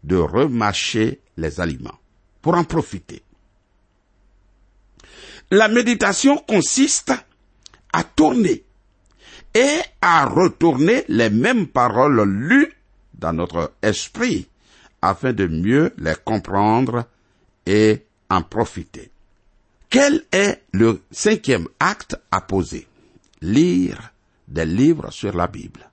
de 0.05 0.17
remâcher 0.17 1.21
les 1.37 1.61
aliments 1.61 1.99
pour 2.43 2.55
en 2.55 2.65
profiter. 2.65 3.23
La 5.51 5.69
méditation 5.69 6.39
consiste 6.39 7.13
à 7.95 8.03
tourner 8.03 8.65
et 9.55 9.79
à 10.01 10.27
retourner 10.27 11.05
les 11.09 11.31
mêmes 11.31 11.69
paroles 11.69 12.29
lues 12.29 12.73
dans 13.15 13.33
notre 13.33 13.73
esprit 13.83 14.49
afin 15.01 15.33
de 15.33 15.47
mieux 15.47 15.93
les 15.99 16.17
comprendre 16.25 17.07
et 17.65 18.03
en 18.29 18.43
profiter. 18.43 19.11
Quel 19.89 20.25
est 20.33 20.63
le 20.73 21.03
cinquième 21.13 21.69
acte 21.79 22.17
à 22.33 22.41
poser? 22.41 22.89
Lire 23.41 24.13
des 24.49 24.67
livres 24.67 25.13
sur 25.13 25.37
la 25.37 25.47
Bible. 25.47 25.89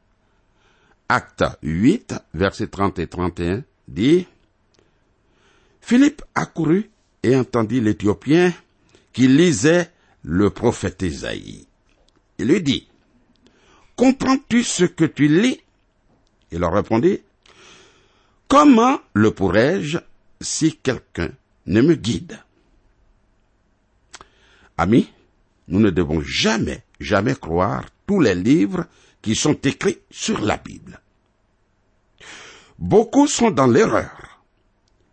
Acte 1.07 1.43
8, 1.61 2.15
versets 2.33 2.67
30 2.67 2.97
et 2.97 3.07
31 3.07 3.63
dit 3.87 4.25
Philippe 5.81 6.23
accourut 6.33 6.89
et 7.21 7.35
entendit 7.35 7.79
l'Éthiopien 7.79 8.51
qui 9.13 9.27
lisait 9.27 9.91
le 10.23 10.49
prophète 10.49 11.03
Isaïe. 11.03 11.67
Il 12.41 12.47
lui 12.47 12.61
dit, 12.63 12.87
Comprends-tu 13.95 14.63
ce 14.63 14.85
que 14.85 15.05
tu 15.05 15.27
lis? 15.27 15.61
Il 16.51 16.57
leur 16.57 16.73
répondit, 16.73 17.19
Comment 18.47 18.99
le 19.13 19.29
pourrais-je 19.29 19.99
si 20.41 20.75
quelqu'un 20.77 21.29
ne 21.67 21.81
me 21.81 21.93
guide? 21.93 22.39
Amis, 24.75 25.13
nous 25.67 25.79
ne 25.79 25.91
devons 25.91 26.21
jamais, 26.21 26.83
jamais 26.99 27.35
croire 27.35 27.85
tous 28.07 28.19
les 28.19 28.33
livres 28.33 28.87
qui 29.21 29.35
sont 29.35 29.53
écrits 29.61 29.99
sur 30.09 30.41
la 30.41 30.57
Bible. 30.57 30.99
Beaucoup 32.79 33.27
sont 33.27 33.51
dans 33.51 33.67
l'erreur. 33.67 34.43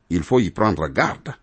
Il 0.08 0.22
faut 0.22 0.40
y 0.40 0.48
prendre 0.48 0.88
garde. 0.88 1.34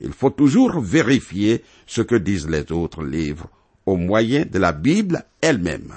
Il 0.00 0.14
faut 0.14 0.30
toujours 0.30 0.80
vérifier 0.80 1.62
ce 1.86 2.00
que 2.00 2.14
disent 2.14 2.48
les 2.48 2.72
autres 2.72 3.04
livres 3.04 3.50
au 3.86 3.96
moyen 3.96 4.44
de 4.44 4.58
la 4.58 4.72
Bible 4.72 5.24
elle-même. 5.40 5.94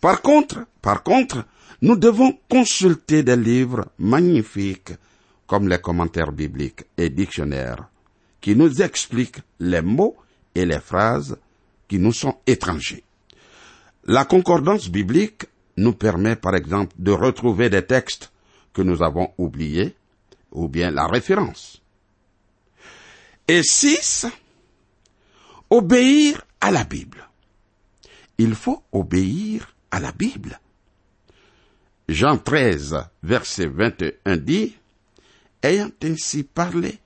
Par 0.00 0.20
contre, 0.20 0.66
par 0.80 1.02
contre, 1.02 1.44
nous 1.80 1.96
devons 1.96 2.38
consulter 2.48 3.22
des 3.22 3.36
livres 3.36 3.86
magnifiques 3.98 4.92
comme 5.46 5.68
les 5.68 5.78
commentaires 5.78 6.32
bibliques 6.32 6.84
et 6.96 7.10
dictionnaires 7.10 7.88
qui 8.40 8.56
nous 8.56 8.82
expliquent 8.82 9.40
les 9.60 9.82
mots 9.82 10.16
et 10.54 10.66
les 10.66 10.80
phrases 10.80 11.36
qui 11.88 11.98
nous 11.98 12.12
sont 12.12 12.36
étrangers. 12.46 13.04
La 14.04 14.24
concordance 14.24 14.88
biblique 14.88 15.44
nous 15.76 15.92
permet 15.92 16.36
par 16.36 16.54
exemple 16.54 16.94
de 16.98 17.12
retrouver 17.12 17.70
des 17.70 17.84
textes 17.86 18.32
que 18.72 18.82
nous 18.82 19.02
avons 19.02 19.32
oubliés 19.38 19.94
ou 20.50 20.68
bien 20.68 20.90
la 20.90 21.06
référence. 21.06 21.80
Et 23.48 23.62
six, 23.62 24.26
obéir 25.72 26.44
à 26.60 26.70
la 26.70 26.84
Bible. 26.84 27.26
Il 28.36 28.54
faut 28.54 28.82
obéir 28.92 29.74
à 29.90 30.00
la 30.00 30.12
Bible. 30.12 30.60
Jean 32.10 32.36
13, 32.36 33.02
verset 33.22 33.68
21 33.68 34.36
dit, 34.36 34.76
Ayant 35.62 35.90
ainsi 36.02 36.42
parlé, 36.42 36.98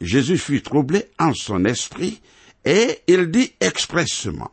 Jésus 0.00 0.38
fut 0.38 0.62
troublé 0.62 1.10
en 1.18 1.34
son 1.34 1.66
esprit 1.66 2.22
et 2.64 3.02
il 3.06 3.30
dit 3.30 3.52
expressement, 3.60 4.50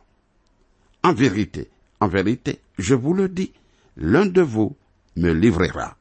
En 1.02 1.14
vérité, 1.14 1.70
en 2.00 2.08
vérité, 2.08 2.60
je 2.76 2.94
vous 2.94 3.14
le 3.14 3.30
dis, 3.30 3.54
l'un 3.96 4.26
de 4.26 4.42
vous 4.42 4.76
me 5.16 5.32
livrera. 5.32 5.96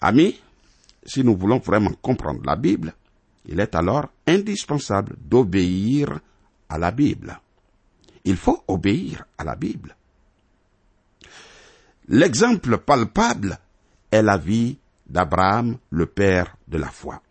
Amis, 0.00 0.40
si 1.04 1.24
nous 1.24 1.36
voulons 1.36 1.58
vraiment 1.58 1.92
comprendre 2.00 2.42
la 2.44 2.54
Bible, 2.54 2.94
il 3.48 3.60
est 3.60 3.74
alors 3.74 4.08
indispensable 4.26 5.16
d'obéir 5.18 6.20
à 6.68 6.78
la 6.78 6.90
Bible. 6.90 7.40
Il 8.24 8.36
faut 8.36 8.62
obéir 8.68 9.24
à 9.38 9.44
la 9.44 9.56
Bible. 9.56 9.96
L'exemple 12.08 12.78
palpable 12.78 13.58
est 14.10 14.22
la 14.22 14.36
vie 14.36 14.78
d'Abraham, 15.06 15.78
le 15.90 16.06
père 16.06 16.56
de 16.68 16.78
la 16.78 16.88
foi. 16.88 17.22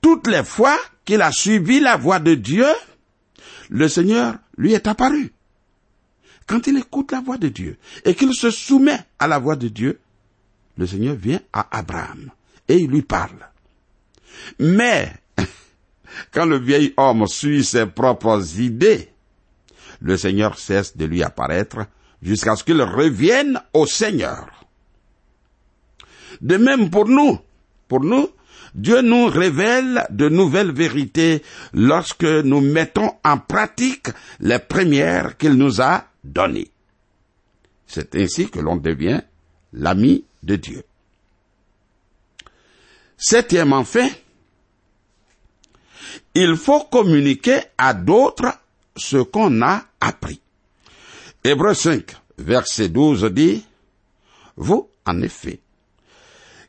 Toutes 0.00 0.26
les 0.26 0.44
fois 0.44 0.78
qu'il 1.04 1.22
a 1.22 1.32
suivi 1.32 1.80
la 1.80 1.96
voie 1.96 2.20
de 2.20 2.34
Dieu, 2.34 2.66
le 3.70 3.88
Seigneur 3.88 4.36
lui 4.56 4.72
est 4.72 4.86
apparu. 4.86 5.32
Quand 6.46 6.66
il 6.66 6.78
écoute 6.78 7.12
la 7.12 7.20
voix 7.20 7.38
de 7.38 7.48
Dieu 7.48 7.76
et 8.04 8.14
qu'il 8.14 8.32
se 8.34 8.50
soumet 8.50 8.98
à 9.18 9.26
la 9.28 9.38
voix 9.38 9.56
de 9.56 9.68
Dieu, 9.68 10.00
le 10.76 10.86
Seigneur 10.86 11.14
vient 11.14 11.40
à 11.52 11.76
Abraham 11.76 12.30
et 12.68 12.78
il 12.78 12.90
lui 12.90 13.02
parle. 13.02 13.48
Mais, 14.58 15.12
quand 16.32 16.46
le 16.46 16.58
vieil 16.58 16.94
homme 16.96 17.26
suit 17.26 17.64
ses 17.64 17.86
propres 17.86 18.58
idées, 18.58 19.10
le 20.00 20.16
Seigneur 20.16 20.58
cesse 20.58 20.96
de 20.96 21.04
lui 21.04 21.22
apparaître 21.22 21.86
jusqu'à 22.22 22.56
ce 22.56 22.64
qu'il 22.64 22.80
revienne 22.82 23.60
au 23.72 23.86
Seigneur. 23.86 24.64
De 26.40 26.56
même 26.56 26.90
pour 26.90 27.08
nous, 27.08 27.38
pour 27.88 28.00
nous, 28.00 28.28
Dieu 28.74 29.00
nous 29.00 29.26
révèle 29.26 30.06
de 30.10 30.28
nouvelles 30.28 30.72
vérités 30.72 31.42
lorsque 31.72 32.24
nous 32.24 32.60
mettons 32.60 33.12
en 33.24 33.38
pratique 33.38 34.08
les 34.40 34.58
premières 34.58 35.36
qu'il 35.36 35.54
nous 35.54 35.80
a 35.80 36.04
données. 36.22 36.70
C'est 37.86 38.14
ainsi 38.14 38.50
que 38.50 38.60
l'on 38.60 38.76
devient 38.76 39.22
l'ami 39.72 40.24
de 40.42 40.56
Dieu. 40.56 40.82
Septième 43.16 43.72
enfin, 43.72 44.08
il 46.34 46.56
faut 46.56 46.84
communiquer 46.84 47.60
à 47.76 47.94
d'autres 47.94 48.54
ce 48.96 49.18
qu'on 49.18 49.62
a 49.62 49.84
appris. 50.00 50.40
Hébreu 51.44 51.74
5, 51.74 52.16
verset 52.38 52.88
12 52.88 53.24
dit, 53.32 53.64
Vous, 54.56 54.88
en 55.06 55.22
effet, 55.22 55.60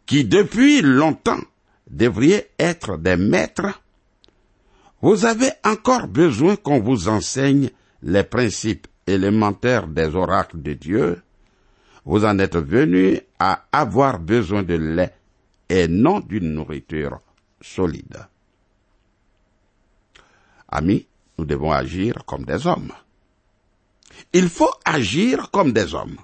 qui 0.06 0.26
depuis 0.26 0.82
longtemps 0.82 1.42
devriez 1.90 2.48
être 2.58 2.98
des 2.98 3.18
maîtres, 3.18 3.82
vous 5.02 5.26
avez 5.26 5.52
encore 5.64 6.08
besoin 6.08 6.56
qu'on 6.56 6.80
vous 6.80 7.08
enseigne 7.08 7.70
les 8.04 8.24
principes 8.24 8.88
élémentaires 9.08 9.88
des 9.88 10.16
oracles 10.16 10.62
de 10.62 10.74
Dieu, 10.74 11.22
vous 12.06 12.26
en 12.26 12.40
êtes 12.40 12.58
venus 12.58 13.22
à 13.40 13.66
avoir 13.72 14.20
besoin 14.20 14.64
de 14.64 14.76
lait 14.76 15.14
et 15.70 15.88
non 15.88 16.20
d'une 16.20 16.54
nourriture 16.54 17.20
solide. 17.62 18.18
Amis, 20.72 21.08
nous 21.38 21.46
devons 21.46 21.72
agir 21.72 22.24
comme 22.26 22.46
des 22.46 22.68
hommes. 22.68 22.92
Il 24.34 24.50
faut 24.50 24.72
agir 24.86 25.52
comme 25.52 25.72
des 25.72 25.94
hommes. 25.94 26.18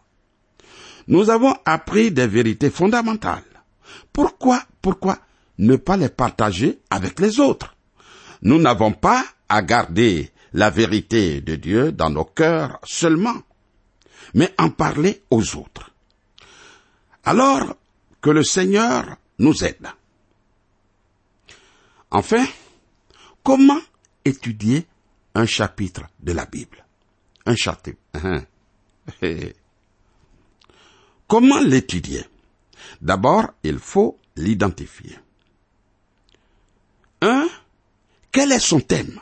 Nous 1.08 1.30
avons 1.30 1.56
appris 1.66 2.12
des 2.12 2.28
vérités 2.28 2.70
fondamentales. 2.70 3.44
Pourquoi, 4.12 4.62
pourquoi 4.82 5.20
ne 5.58 5.76
pas 5.76 5.98
les 5.98 6.10
partager 6.10 6.80
avec 6.90 7.20
les 7.20 7.40
autres? 7.40 7.76
Nous 8.42 8.60
n'avons 8.60 8.92
pas 8.92 9.24
à 9.50 9.62
garder 9.62 10.32
la 10.54 10.70
vérité 10.70 11.42
de 11.42 11.56
Dieu 11.56 11.92
dans 11.92 12.10
nos 12.10 12.26
cœurs 12.26 12.80
seulement, 12.84 13.42
mais 14.34 14.54
en 14.58 14.70
parler 14.70 15.24
aux 15.30 15.56
autres. 15.56 15.92
Alors 17.24 17.76
que 18.22 18.30
le 18.30 18.44
Seigneur 18.44 19.18
nous 19.40 19.64
aide. 19.64 19.88
Enfin, 22.12 22.46
comment 23.44 23.82
étudier 24.26 24.88
un 25.36 25.46
chapitre 25.46 26.04
de 26.20 26.34
la 26.34 26.46
Bible 26.46 26.86
Un 27.46 27.56
chapitre. 27.56 28.00
Hein? 28.16 28.44
Comment 31.28 31.60
l'étudier? 31.60 32.26
D'abord, 33.02 33.52
il 33.64 33.80
faut 33.80 34.18
l'identifier. 34.36 35.18
Un, 37.22 37.48
quel 38.32 38.52
est 38.52 38.60
son 38.60 38.80
thème? 38.80 39.20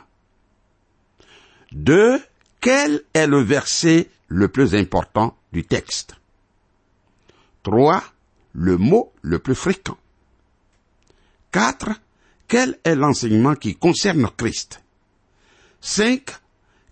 Deux, 1.72 2.20
quel 2.60 3.02
est 3.14 3.26
le 3.26 3.40
verset 3.40 4.10
le 4.28 4.48
plus 4.48 4.74
important 4.74 5.36
du 5.52 5.64
texte? 5.64 6.16
Trois, 7.62 8.02
le 8.52 8.76
mot 8.76 9.12
le 9.22 9.38
plus 9.38 9.54
fréquent. 9.54 9.96
Quatre, 11.50 11.90
quel 12.48 12.78
est 12.84 12.94
l'enseignement 12.94 13.54
qui 13.54 13.76
concerne 13.76 14.28
Christ? 14.36 14.83
Cinq, 15.86 16.30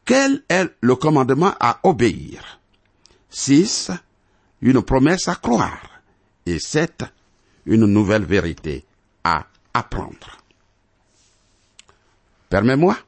quel 0.04 0.42
est 0.50 0.70
le 0.82 0.96
commandement 0.96 1.54
à 1.58 1.80
obéir? 1.82 2.60
Six, 3.30 3.90
une 4.60 4.82
promesse 4.82 5.28
à 5.28 5.34
croire. 5.36 6.02
Et 6.44 6.58
sept, 6.58 7.02
une 7.64 7.86
nouvelle 7.86 8.26
vérité 8.26 8.84
à 9.24 9.46
apprendre. 9.72 10.42
Permets-moi 12.50 12.98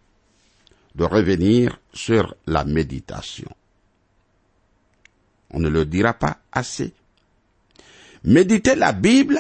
de 0.95 1.05
revenir 1.05 1.79
sur 1.93 2.35
la 2.47 2.65
méditation. 2.65 3.55
On 5.51 5.61
ne 5.61 5.69
le 5.69 5.85
dira 5.85 6.15
pas 6.15 6.39
assez. 6.51 6.95
Méditer 8.25 8.75
la 8.75 8.93
Bible 8.93 9.39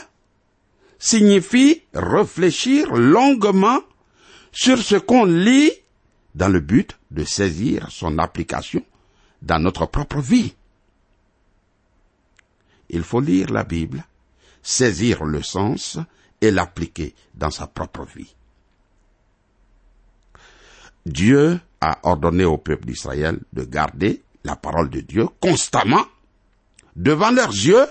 signifie 0.98 1.84
réfléchir 1.94 2.92
longuement 2.92 3.80
sur 4.52 4.76
ce 4.76 4.96
qu'on 4.96 5.24
lit 5.24 5.72
dans 6.34 6.48
le 6.48 6.60
but 6.60 6.98
de 7.10 7.24
saisir 7.24 7.90
son 7.90 8.18
application 8.18 8.82
dans 9.42 9.58
notre 9.58 9.86
propre 9.86 10.20
vie. 10.20 10.54
il 12.90 13.02
faut 13.02 13.20
lire 13.20 13.50
la 13.50 13.64
Bible, 13.64 14.04
saisir 14.62 15.24
le 15.24 15.42
sens 15.42 15.98
et 16.40 16.50
l'appliquer 16.50 17.14
dans 17.34 17.50
sa 17.50 17.66
propre 17.66 18.04
vie. 18.04 18.34
Dieu 21.06 21.60
a 21.80 21.98
ordonné 22.02 22.44
au 22.44 22.56
peuple 22.56 22.86
d'Israël 22.86 23.38
de 23.52 23.64
garder 23.64 24.22
la 24.44 24.56
parole 24.56 24.90
de 24.90 25.00
Dieu 25.00 25.26
constamment 25.40 26.04
devant 26.96 27.30
leurs 27.30 27.52
yeux 27.52 27.86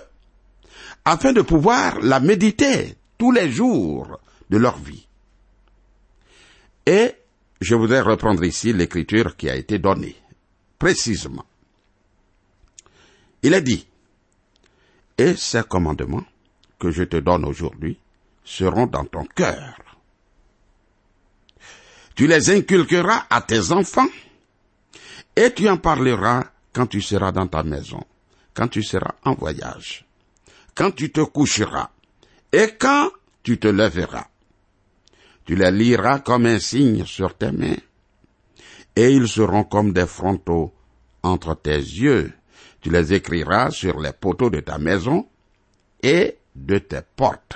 afin 1.05 1.33
de 1.33 1.41
pouvoir 1.41 1.99
la 1.99 2.19
méditer 2.19 2.95
tous 3.17 3.31
les 3.31 3.51
jours 3.51 4.19
de 4.49 4.57
leur 4.57 4.77
vie. 4.77 5.07
Et 6.85 7.13
je 7.63 7.75
voudrais 7.75 8.01
reprendre 8.01 8.43
ici 8.43 8.73
l'écriture 8.73 9.35
qui 9.37 9.49
a 9.49 9.55
été 9.55 9.79
donnée, 9.79 10.15
précisément. 10.77 11.45
Il 13.41 13.53
est 13.53 13.61
dit, 13.61 13.87
et 15.17 15.35
ces 15.35 15.63
commandements 15.63 16.25
que 16.77 16.91
je 16.91 17.03
te 17.03 17.17
donne 17.17 17.45
aujourd'hui 17.45 17.97
seront 18.43 18.87
dans 18.87 19.05
ton 19.05 19.25
cœur. 19.25 19.75
Tu 22.15 22.27
les 22.27 22.51
inculqueras 22.51 23.25
à 23.29 23.41
tes 23.41 23.71
enfants 23.71 24.09
et 25.35 25.53
tu 25.53 25.67
en 25.69 25.77
parleras 25.77 26.43
quand 26.73 26.87
tu 26.87 27.01
seras 27.01 27.31
dans 27.31 27.47
ta 27.47 27.63
maison, 27.63 28.03
quand 28.53 28.67
tu 28.67 28.83
seras 28.83 29.15
en 29.23 29.33
voyage, 29.35 30.05
quand 30.75 30.91
tu 30.91 31.11
te 31.11 31.21
coucheras 31.21 31.89
et 32.51 32.75
quand 32.77 33.09
tu 33.41 33.57
te 33.57 33.67
lèveras. 33.67 34.27
Tu 35.45 35.55
les 35.55 35.71
liras 35.71 36.19
comme 36.19 36.45
un 36.45 36.59
signe 36.59 37.05
sur 37.05 37.35
tes 37.35 37.51
mains 37.51 37.75
et 38.95 39.11
ils 39.11 39.27
seront 39.27 39.63
comme 39.63 39.93
des 39.93 40.05
frontaux 40.05 40.73
entre 41.21 41.55
tes 41.55 41.77
yeux. 41.77 42.31
Tu 42.81 42.89
les 42.89 43.13
écriras 43.13 43.71
sur 43.71 43.99
les 43.99 44.13
poteaux 44.13 44.49
de 44.49 44.59
ta 44.59 44.77
maison 44.77 45.27
et 46.01 46.37
de 46.55 46.77
tes 46.77 47.01
portes. 47.15 47.55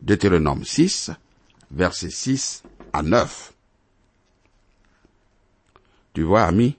Deutéronome 0.00 0.64
6, 0.64 1.10
versets 1.70 2.10
6 2.10 2.62
à 2.92 3.02
9. 3.02 3.52
Tu 6.12 6.22
vois, 6.22 6.44
amis, 6.44 6.76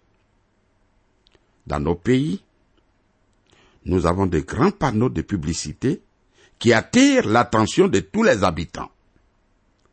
dans 1.67 1.79
nos 1.79 1.95
pays, 1.95 2.43
nous 3.85 4.05
avons 4.05 4.25
de 4.25 4.39
grands 4.39 4.71
panneaux 4.71 5.09
de 5.09 5.21
publicité 5.21 6.01
qui 6.57 6.73
attirent 6.73 7.27
l'attention 7.27 7.87
de 7.87 7.99
tous 7.99 8.23
les 8.23 8.43
habitants. 8.43 8.91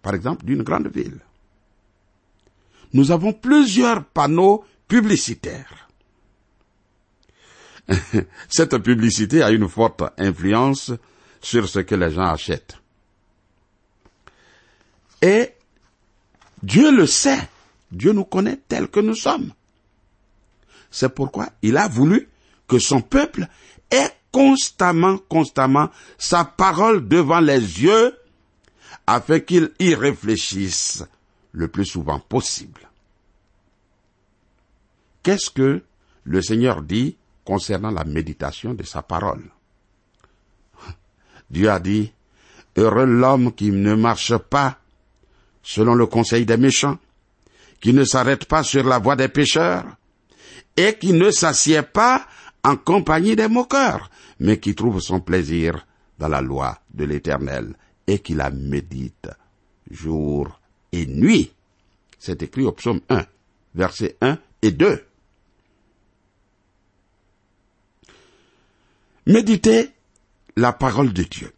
Par 0.07 0.15
exemple, 0.15 0.45
d'une 0.45 0.63
grande 0.63 0.87
ville. 0.87 1.19
Nous 2.93 3.11
avons 3.11 3.33
plusieurs 3.33 4.05
panneaux 4.05 4.65
publicitaires. 4.87 5.89
Cette 8.49 8.79
publicité 8.79 9.43
a 9.43 9.51
une 9.51 9.69
forte 9.69 10.05
influence 10.17 10.93
sur 11.41 11.69
ce 11.69 11.81
que 11.81 11.97
les 11.97 12.13
gens 12.13 12.29
achètent. 12.29 12.77
Et 15.23 15.51
Dieu 16.63 16.97
le 16.97 17.09
sait. 17.09 17.49
Dieu 17.91 18.13
nous 18.13 18.27
connaît 18.27 18.61
tels 18.69 18.87
que 18.87 19.01
nous 19.01 19.17
sommes. 19.17 19.53
C'est 20.89 21.13
pourquoi 21.13 21.49
il 21.63 21.77
a 21.77 21.89
voulu 21.89 22.29
que 22.69 22.79
son 22.79 23.01
peuple 23.01 23.49
ait 23.91 24.13
constamment, 24.31 25.19
constamment 25.19 25.91
sa 26.17 26.45
parole 26.45 27.09
devant 27.09 27.41
les 27.41 27.83
yeux 27.83 28.17
afin 29.07 29.41
qu'il 29.41 29.71
y 29.79 29.95
réfléchisse 29.95 31.05
le 31.53 31.69
plus 31.69 31.87
souvent 31.87 32.19
possible. 32.19 32.83
Qu'est-ce 35.23 35.51
que 35.51 35.83
le 36.25 36.43
Seigneur 36.43 36.83
dit 36.83 37.17
concernant 37.45 37.91
la 37.91 38.05
méditation 38.05 38.75
de 38.75 38.83
sa 38.83 39.03
parole? 39.03 39.45
Dieu 41.51 41.71
a 41.71 41.81
dit, 41.81 42.13
Heureux 42.77 43.07
l'homme 43.07 43.53
qui 43.55 43.71
ne 43.71 43.95
marche 43.95 44.37
pas 44.37 44.79
selon 45.63 45.95
le 45.95 46.07
conseil 46.07 46.45
des 46.45 46.57
méchants, 46.57 46.99
qui 47.81 47.93
ne 47.93 48.05
s'arrête 48.05 48.45
pas 48.45 48.63
sur 48.63 48.85
la 48.85 48.99
voie 48.99 49.17
des 49.17 49.29
pécheurs, 49.29 49.85
et 50.77 50.99
qui 50.99 51.13
ne 51.13 51.31
s'assied 51.31 51.83
pas 51.83 52.27
en 52.63 52.77
compagnie 52.77 53.35
des 53.35 53.49
moqueurs, 53.49 54.11
mais 54.41 54.59
qui 54.61 54.75
trouve 54.75 55.01
son 55.01 55.21
plaisir 55.21 55.87
dans 56.19 56.29
la 56.29 56.41
loi 56.41 56.79
de 56.93 57.05
l'Éternel, 57.05 57.75
et 58.07 58.19
qui 58.21 58.35
la 58.35 58.51
médite 58.51 59.29
jour 59.91 60.61
et 60.93 61.07
nuit. 61.07 61.53
C'est 62.19 62.43
écrit 62.43 62.65
au 62.65 62.73
psaume 62.73 63.01
1, 63.09 63.25
versets 63.75 64.17
1 64.21 64.39
et 64.63 64.73
2. 64.73 65.05
Méditez 69.27 69.91
la 70.57 70.73
parole 70.73 71.13
de 71.13 71.25
Dieu. 71.25 71.53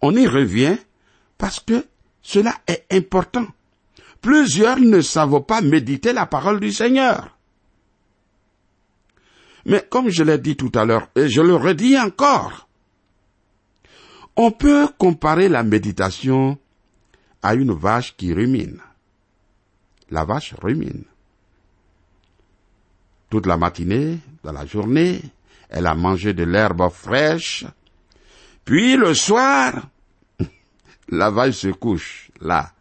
On 0.00 0.14
y 0.16 0.26
revient 0.26 0.76
parce 1.38 1.60
que 1.60 1.86
cela 2.22 2.54
est 2.66 2.84
important. 2.90 3.46
Plusieurs 4.20 4.78
ne 4.78 5.00
savent 5.00 5.44
pas 5.44 5.60
méditer 5.60 6.12
la 6.12 6.26
parole 6.26 6.58
du 6.58 6.72
Seigneur. 6.72 7.36
Mais 9.66 9.84
comme 9.88 10.08
je 10.08 10.22
l'ai 10.22 10.38
dit 10.38 10.56
tout 10.56 10.72
à 10.74 10.84
l'heure, 10.84 11.08
et 11.16 11.28
je 11.28 11.40
le 11.40 11.54
redis 11.56 11.98
encore, 11.98 12.65
on 14.36 14.50
peut 14.50 14.88
comparer 14.98 15.48
la 15.48 15.62
méditation 15.62 16.58
à 17.42 17.54
une 17.54 17.72
vache 17.72 18.16
qui 18.16 18.32
rumine. 18.32 18.80
La 20.10 20.24
vache 20.24 20.54
rumine. 20.60 21.04
Toute 23.30 23.46
la 23.46 23.56
matinée, 23.56 24.18
dans 24.44 24.52
la 24.52 24.66
journée, 24.66 25.20
elle 25.68 25.86
a 25.86 25.94
mangé 25.94 26.32
de 26.32 26.44
l'herbe 26.44 26.88
fraîche. 26.90 27.64
Puis 28.64 28.96
le 28.96 29.14
soir, 29.14 29.88
la 31.08 31.30
vache 31.30 31.54
se 31.54 31.68
couche 31.68 32.30
là. 32.40 32.72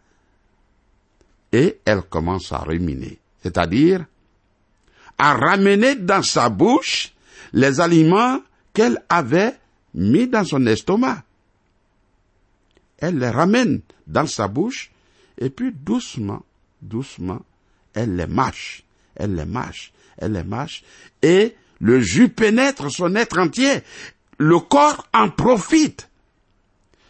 Et 1.52 1.80
elle 1.86 2.02
commence 2.04 2.52
à 2.52 2.60
ruminer. 2.60 3.20
C'est-à-dire, 3.41 4.06
à 5.18 5.34
ramener 5.36 5.96
dans 5.96 6.22
sa 6.22 6.50
bouche 6.50 7.13
les 7.54 7.80
aliments 7.80 8.41
qu'elle 8.74 9.02
avait 9.08 9.58
mis 9.94 10.28
dans 10.28 10.44
son 10.44 10.65
estomac. 10.68 11.25
Elle 12.98 13.20
les 13.20 13.30
ramène 13.30 13.82
dans 14.08 14.28
sa 14.28 14.48
bouche 14.48 14.92
et 15.38 15.50
puis 15.50 15.72
doucement, 15.74 16.44
doucement, 16.82 17.42
elle 17.94 18.16
les 18.16 18.28
mâche, 18.28 18.84
elle 19.16 19.36
les 19.36 19.46
mâche, 19.46 19.92
elle 20.18 20.34
les 20.34 20.44
mâche 20.44 20.84
et 21.22 21.56
le 21.80 22.02
jus 22.02 22.30
pénètre 22.30 22.90
son 22.92 23.16
être 23.16 23.38
entier. 23.38 23.82
Le 24.38 24.60
corps 24.60 25.08
en 25.14 25.30
profite. 25.30 26.10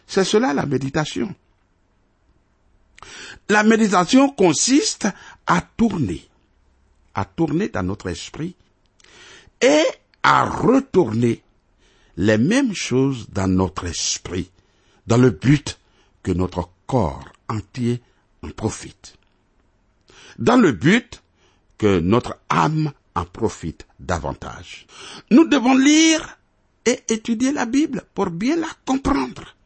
C'est 0.06 0.24
cela 0.24 0.54
la 0.54 0.66
méditation. 0.66 1.34
La 3.48 3.62
méditation 3.62 4.28
consiste 4.28 5.08
à 5.46 5.60
tourner, 5.76 6.28
à 7.14 7.24
tourner 7.24 7.68
dans 7.68 7.82
notre 7.82 8.08
esprit 8.08 8.54
et 9.60 9.84
à 10.22 10.44
retourner 10.44 11.42
les 12.16 12.38
mêmes 12.38 12.74
choses 12.74 13.28
dans 13.30 13.48
notre 13.48 13.86
esprit, 13.86 14.50
dans 15.06 15.16
le 15.16 15.30
but 15.30 15.78
que 16.22 16.32
notre 16.32 16.68
corps 16.86 17.24
entier 17.48 18.02
en 18.42 18.50
profite. 18.50 19.16
Dans 20.38 20.56
le 20.56 20.72
but 20.72 21.22
que 21.78 22.00
notre 22.00 22.36
âme 22.48 22.92
en 23.14 23.24
profite 23.24 23.86
davantage. 23.98 24.86
Nous 25.30 25.46
devons 25.46 25.76
lire 25.76 26.38
et 26.84 27.00
étudier 27.08 27.52
la 27.52 27.66
Bible 27.66 28.02
pour 28.14 28.30
bien 28.30 28.56
la 28.56 28.68
comprendre 28.84 29.56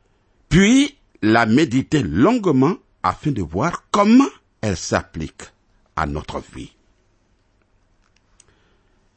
puis 0.50 0.96
la 1.22 1.46
méditer 1.46 2.02
longuement 2.02 2.76
afin 3.02 3.30
de 3.30 3.40
voir 3.40 3.84
comment 3.90 4.28
elle 4.60 4.76
s'applique 4.76 5.44
à 5.96 6.06
notre 6.06 6.40
vie. 6.54 6.72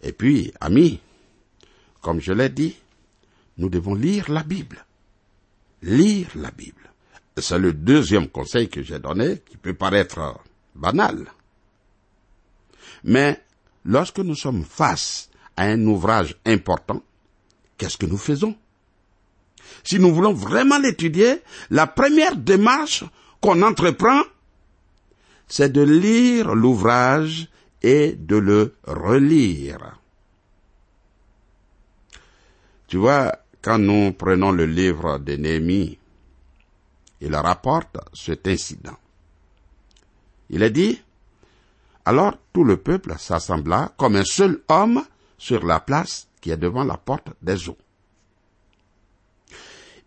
Et 0.01 0.13
puis, 0.13 0.53
amis, 0.61 0.99
comme 2.01 2.21
je 2.21 2.31
l'ai 2.31 2.49
dit, 2.49 2.77
nous 3.57 3.69
devons 3.69 3.95
lire 3.95 4.29
la 4.31 4.43
Bible. 4.43 4.85
Lire 5.83 6.29
la 6.35 6.49
Bible. 6.51 6.89
C'est 7.37 7.59
le 7.59 7.73
deuxième 7.73 8.29
conseil 8.29 8.69
que 8.69 8.81
j'ai 8.81 8.99
donné 8.99 9.39
qui 9.45 9.57
peut 9.57 9.73
paraître 9.73 10.39
banal. 10.75 11.31
Mais 13.03 13.41
lorsque 13.83 14.19
nous 14.19 14.35
sommes 14.35 14.63
face 14.63 15.29
à 15.57 15.63
un 15.63 15.85
ouvrage 15.85 16.37
important, 16.45 17.03
qu'est-ce 17.77 17.97
que 17.97 18.05
nous 18.05 18.17
faisons? 18.17 18.55
Si 19.83 19.99
nous 19.99 20.13
voulons 20.13 20.33
vraiment 20.33 20.77
l'étudier, 20.77 21.41
la 21.69 21.85
première 21.85 22.37
démarche 22.37 23.03
qu'on 23.41 23.61
entreprend, 23.61 24.21
c'est 25.49 25.71
de 25.71 25.81
lire 25.81 26.55
l'ouvrage 26.55 27.49
et 27.81 28.13
de 28.13 28.37
le 28.37 28.75
relire. 28.85 29.99
Tu 32.87 32.97
vois, 32.97 33.42
quand 33.63 33.79
nous 33.79 34.11
prenons 34.11 34.51
le 34.51 34.65
livre 34.65 35.19
de 35.19 35.35
Néhémie, 35.37 35.97
il 37.21 37.33
rapporte 37.35 37.97
cet 38.13 38.47
incident. 38.47 38.97
Il 40.49 40.61
est 40.61 40.69
dit, 40.69 41.01
alors 42.03 42.37
tout 42.51 42.65
le 42.65 42.75
peuple 42.77 43.15
s'assembla 43.17 43.93
comme 43.97 44.17
un 44.17 44.25
seul 44.25 44.61
homme 44.67 45.01
sur 45.37 45.65
la 45.65 45.79
place 45.79 46.27
qui 46.41 46.51
est 46.51 46.57
devant 46.57 46.83
la 46.83 46.97
porte 46.97 47.29
des 47.41 47.69
eaux. 47.69 47.77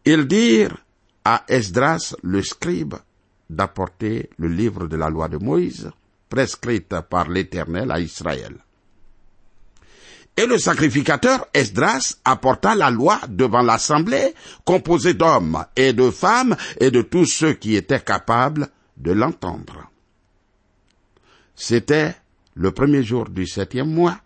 Ils 0.04 0.28
dirent 0.28 0.76
à 1.24 1.44
Esdras 1.48 2.14
le 2.22 2.42
scribe 2.42 2.94
d'apporter 3.48 4.28
le 4.36 4.48
livre 4.48 4.86
de 4.86 4.96
la 4.96 5.08
loi 5.08 5.28
de 5.28 5.38
Moïse, 5.38 5.90
prescrite 6.28 6.94
par 7.08 7.28
l'Éternel 7.30 7.90
à 7.90 8.00
Israël. 8.00 8.56
Et 10.36 10.46
le 10.46 10.58
sacrificateur 10.58 11.46
Esdras 11.54 12.16
apporta 12.24 12.74
la 12.74 12.90
loi 12.90 13.18
devant 13.28 13.62
l'assemblée, 13.62 14.34
composée 14.64 15.14
d'hommes 15.14 15.64
et 15.76 15.94
de 15.94 16.10
femmes 16.10 16.56
et 16.78 16.90
de 16.90 17.00
tous 17.00 17.24
ceux 17.24 17.54
qui 17.54 17.74
étaient 17.74 18.00
capables 18.00 18.68
de 18.98 19.12
l'entendre. 19.12 19.90
C'était 21.54 22.14
le 22.54 22.70
premier 22.70 23.02
jour 23.02 23.30
du 23.30 23.46
septième 23.46 23.90
mois. 23.90 24.18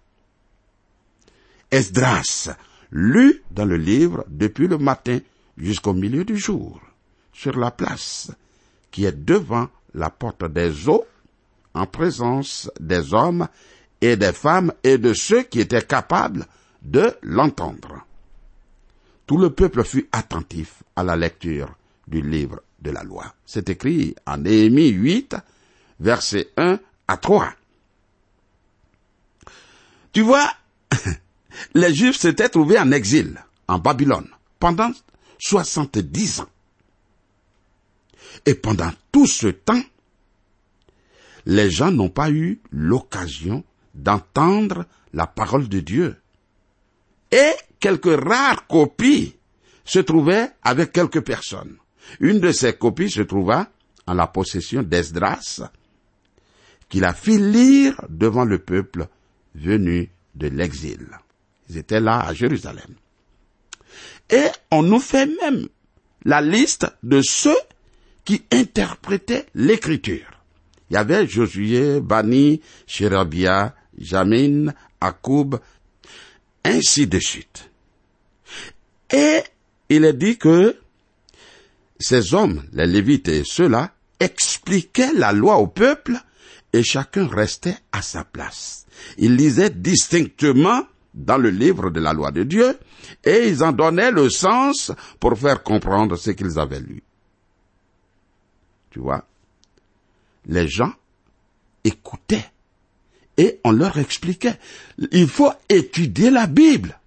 Esdras 1.71 2.51
lut 2.91 3.45
dans 3.53 3.65
le 3.65 3.77
livre 3.77 4.25
depuis 4.29 4.67
le 4.67 4.79
matin 4.79 5.21
jusqu'au 5.57 5.93
milieu 5.93 6.25
du 6.25 6.37
jour, 6.37 6.81
sur 7.33 7.57
la 7.57 7.71
place 7.71 8.33
qui 8.91 9.05
est 9.05 9.25
devant 9.25 9.69
la 9.95 10.11
porte 10.11 10.45
des 10.51 10.89
eaux, 10.89 11.05
en 11.75 11.87
présence 11.87 12.69
des 12.81 13.15
hommes 13.15 13.47
et 14.01 14.17
des 14.17 14.33
femmes 14.33 14.73
et 14.83 14.99
de 14.99 15.13
ceux 15.13 15.43
qui 15.43 15.61
étaient 15.61 15.83
capables 15.83 16.47
de 16.83 17.15
l'entendre. 17.23 18.05
Tout 19.27 19.39
le 19.39 19.51
peuple 19.51 19.85
fut 19.85 20.09
attentif 20.13 20.83
à 20.97 21.05
la 21.05 21.17
lecture 21.17 21.75
du 22.09 22.23
livre 22.23 22.61
de 22.81 22.91
la 22.91 23.05
loi. 23.05 23.35
C'est 23.47 23.69
écrit 23.69 24.15
en 24.27 24.39
Néhémie 24.39 24.89
8, 24.89 25.37
versets 26.01 26.49
1 26.57 26.81
à 27.07 27.17
3. 27.17 27.53
Tu 30.13 30.23
vois, 30.23 30.51
les 31.75 31.95
Juifs 31.95 32.17
s'étaient 32.17 32.49
trouvés 32.49 32.79
en 32.79 32.91
exil, 32.91 33.39
en 33.69 33.79
Babylone, 33.79 34.29
pendant 34.59 34.91
70 35.39 36.41
ans. 36.41 36.49
Et 38.47 38.55
pendant 38.55 38.91
tout 39.13 39.27
ce 39.27 39.49
temps, 39.49 39.83
les 41.47 41.71
gens 41.71 41.91
n'ont 41.91 42.11
pas 42.11 42.31
eu 42.31 42.61
l'occasion 42.71 43.65
d'entendre 43.95 44.87
la 45.13 45.27
parole 45.27 45.69
de 45.69 45.81
Dieu. 45.81 46.17
Et 47.31 47.53
quelques 47.79 48.21
rares 48.23 48.67
copies 48.67 49.37
se 49.85 49.99
trouvaient 49.99 50.51
avec 50.63 50.93
quelques 50.93 51.23
personnes. 51.25 51.77
Une 52.19 52.41
de 52.41 52.53
ces 52.53 52.75
copies 52.75 53.11
se 53.11 53.23
trouva 53.23 53.69
en 54.07 54.15
la 54.15 54.27
possession 54.27 54.83
d'Esdras, 54.83 55.63
qu'il 56.89 57.05
a 57.05 57.15
fait 57.15 57.39
lire 57.39 58.01
devant 58.09 58.45
le 58.45 58.59
peuple 58.59 59.07
venu 59.55 60.11
de 60.35 60.49
l'exil. 60.49 61.07
Ils 61.69 61.79
étaient 61.79 62.01
là 62.01 62.21
à 62.21 62.35
Jérusalem. 62.35 62.95
Et 64.29 64.47
on 64.71 64.83
nous 64.83 65.01
fait 65.01 65.27
même 65.27 65.69
la 66.25 66.41
liste 66.41 66.87
de 67.03 67.23
ceux 67.23 67.57
qui 68.25 68.43
interprétaient 68.53 69.47
l'écriture. 69.55 70.43
Il 70.91 70.95
y 70.95 70.97
avait 70.97 71.27
Josué, 71.27 72.01
Bani, 72.01 72.61
Sherabia, 72.87 73.75
Jamin, 74.01 74.73
Akoub, 75.01 75.57
ainsi 76.65 77.07
de 77.07 77.19
suite. 77.19 77.71
Et 79.13 79.43
il 79.89 80.05
est 80.05 80.15
dit 80.15 80.39
que 80.39 80.77
ces 81.99 82.35
hommes, 82.35 82.65
les 82.73 82.87
Lévites 82.87 83.29
et 83.29 83.43
ceux-là, 83.45 83.93
expliquaient 84.19 85.13
la 85.13 85.33
loi 85.33 85.59
au 85.59 85.67
peuple 85.67 86.17
et 86.73 86.83
chacun 86.83 87.27
restait 87.27 87.77
à 87.93 88.03
sa 88.03 88.25
place. 88.25 88.87
Ils 89.19 89.37
lisaient 89.37 89.71
distinctement 89.71 90.83
dans 91.15 91.39
le 91.39 91.51
livre 91.51 91.91
de 91.91 92.01
la 92.01 92.13
loi 92.13 92.31
de 92.31 92.45
Dieu 92.45 92.79
et 93.25 93.49
ils 93.49 93.65
en 93.65 93.73
donnaient 93.73 94.13
le 94.13 94.31
sens 94.31 94.93
pour 95.19 95.37
faire 95.37 95.63
comprendre 95.63 96.17
ce 96.17 96.31
qu'ils 96.31 96.59
avaient 96.59 96.81
lu. 96.81 97.03
Tu 98.91 99.01
vois, 99.01 99.25
les 100.47 100.69
gens 100.69 100.93
écoutaient 101.85 102.51
et 103.41 103.59
on 103.65 103.73
leur 103.73 103.99
expliquait. 103.99 104.59
Il 105.13 105.27
faut 105.27 105.51
étudier 105.71 106.31
la 106.31 106.47
Bible. 106.47 106.99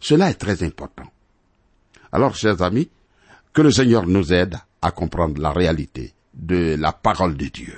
Cela 0.00 0.30
est 0.30 0.40
très 0.40 0.62
important. 0.62 1.04
Alors, 2.12 2.34
chers 2.34 2.62
amis, 2.62 2.88
que 3.52 3.60
le 3.60 3.70
Seigneur 3.70 4.06
nous 4.06 4.32
aide 4.32 4.56
à 4.80 4.90
comprendre 4.90 5.38
la 5.38 5.52
réalité 5.52 6.14
de 6.32 6.76
la 6.78 6.92
parole 6.92 7.36
de 7.36 7.46
Dieu. 7.46 7.74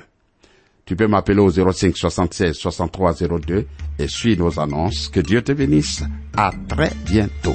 Tu 0.85 0.95
peux 0.95 1.09
m'appeler 1.09 1.41
au 1.41 1.51
05 1.51 1.97
76 1.97 2.55
63 2.55 3.15
02 3.45 3.67
et 3.99 4.09
suis 4.09 4.37
nos 4.37 4.61
annonces. 4.61 5.09
Que 5.09 5.21
Dieu 5.21 5.43
te 5.43 5.53
bénisse. 5.53 6.05
À 6.37 6.53
très 6.69 6.93
bientôt. 7.05 7.55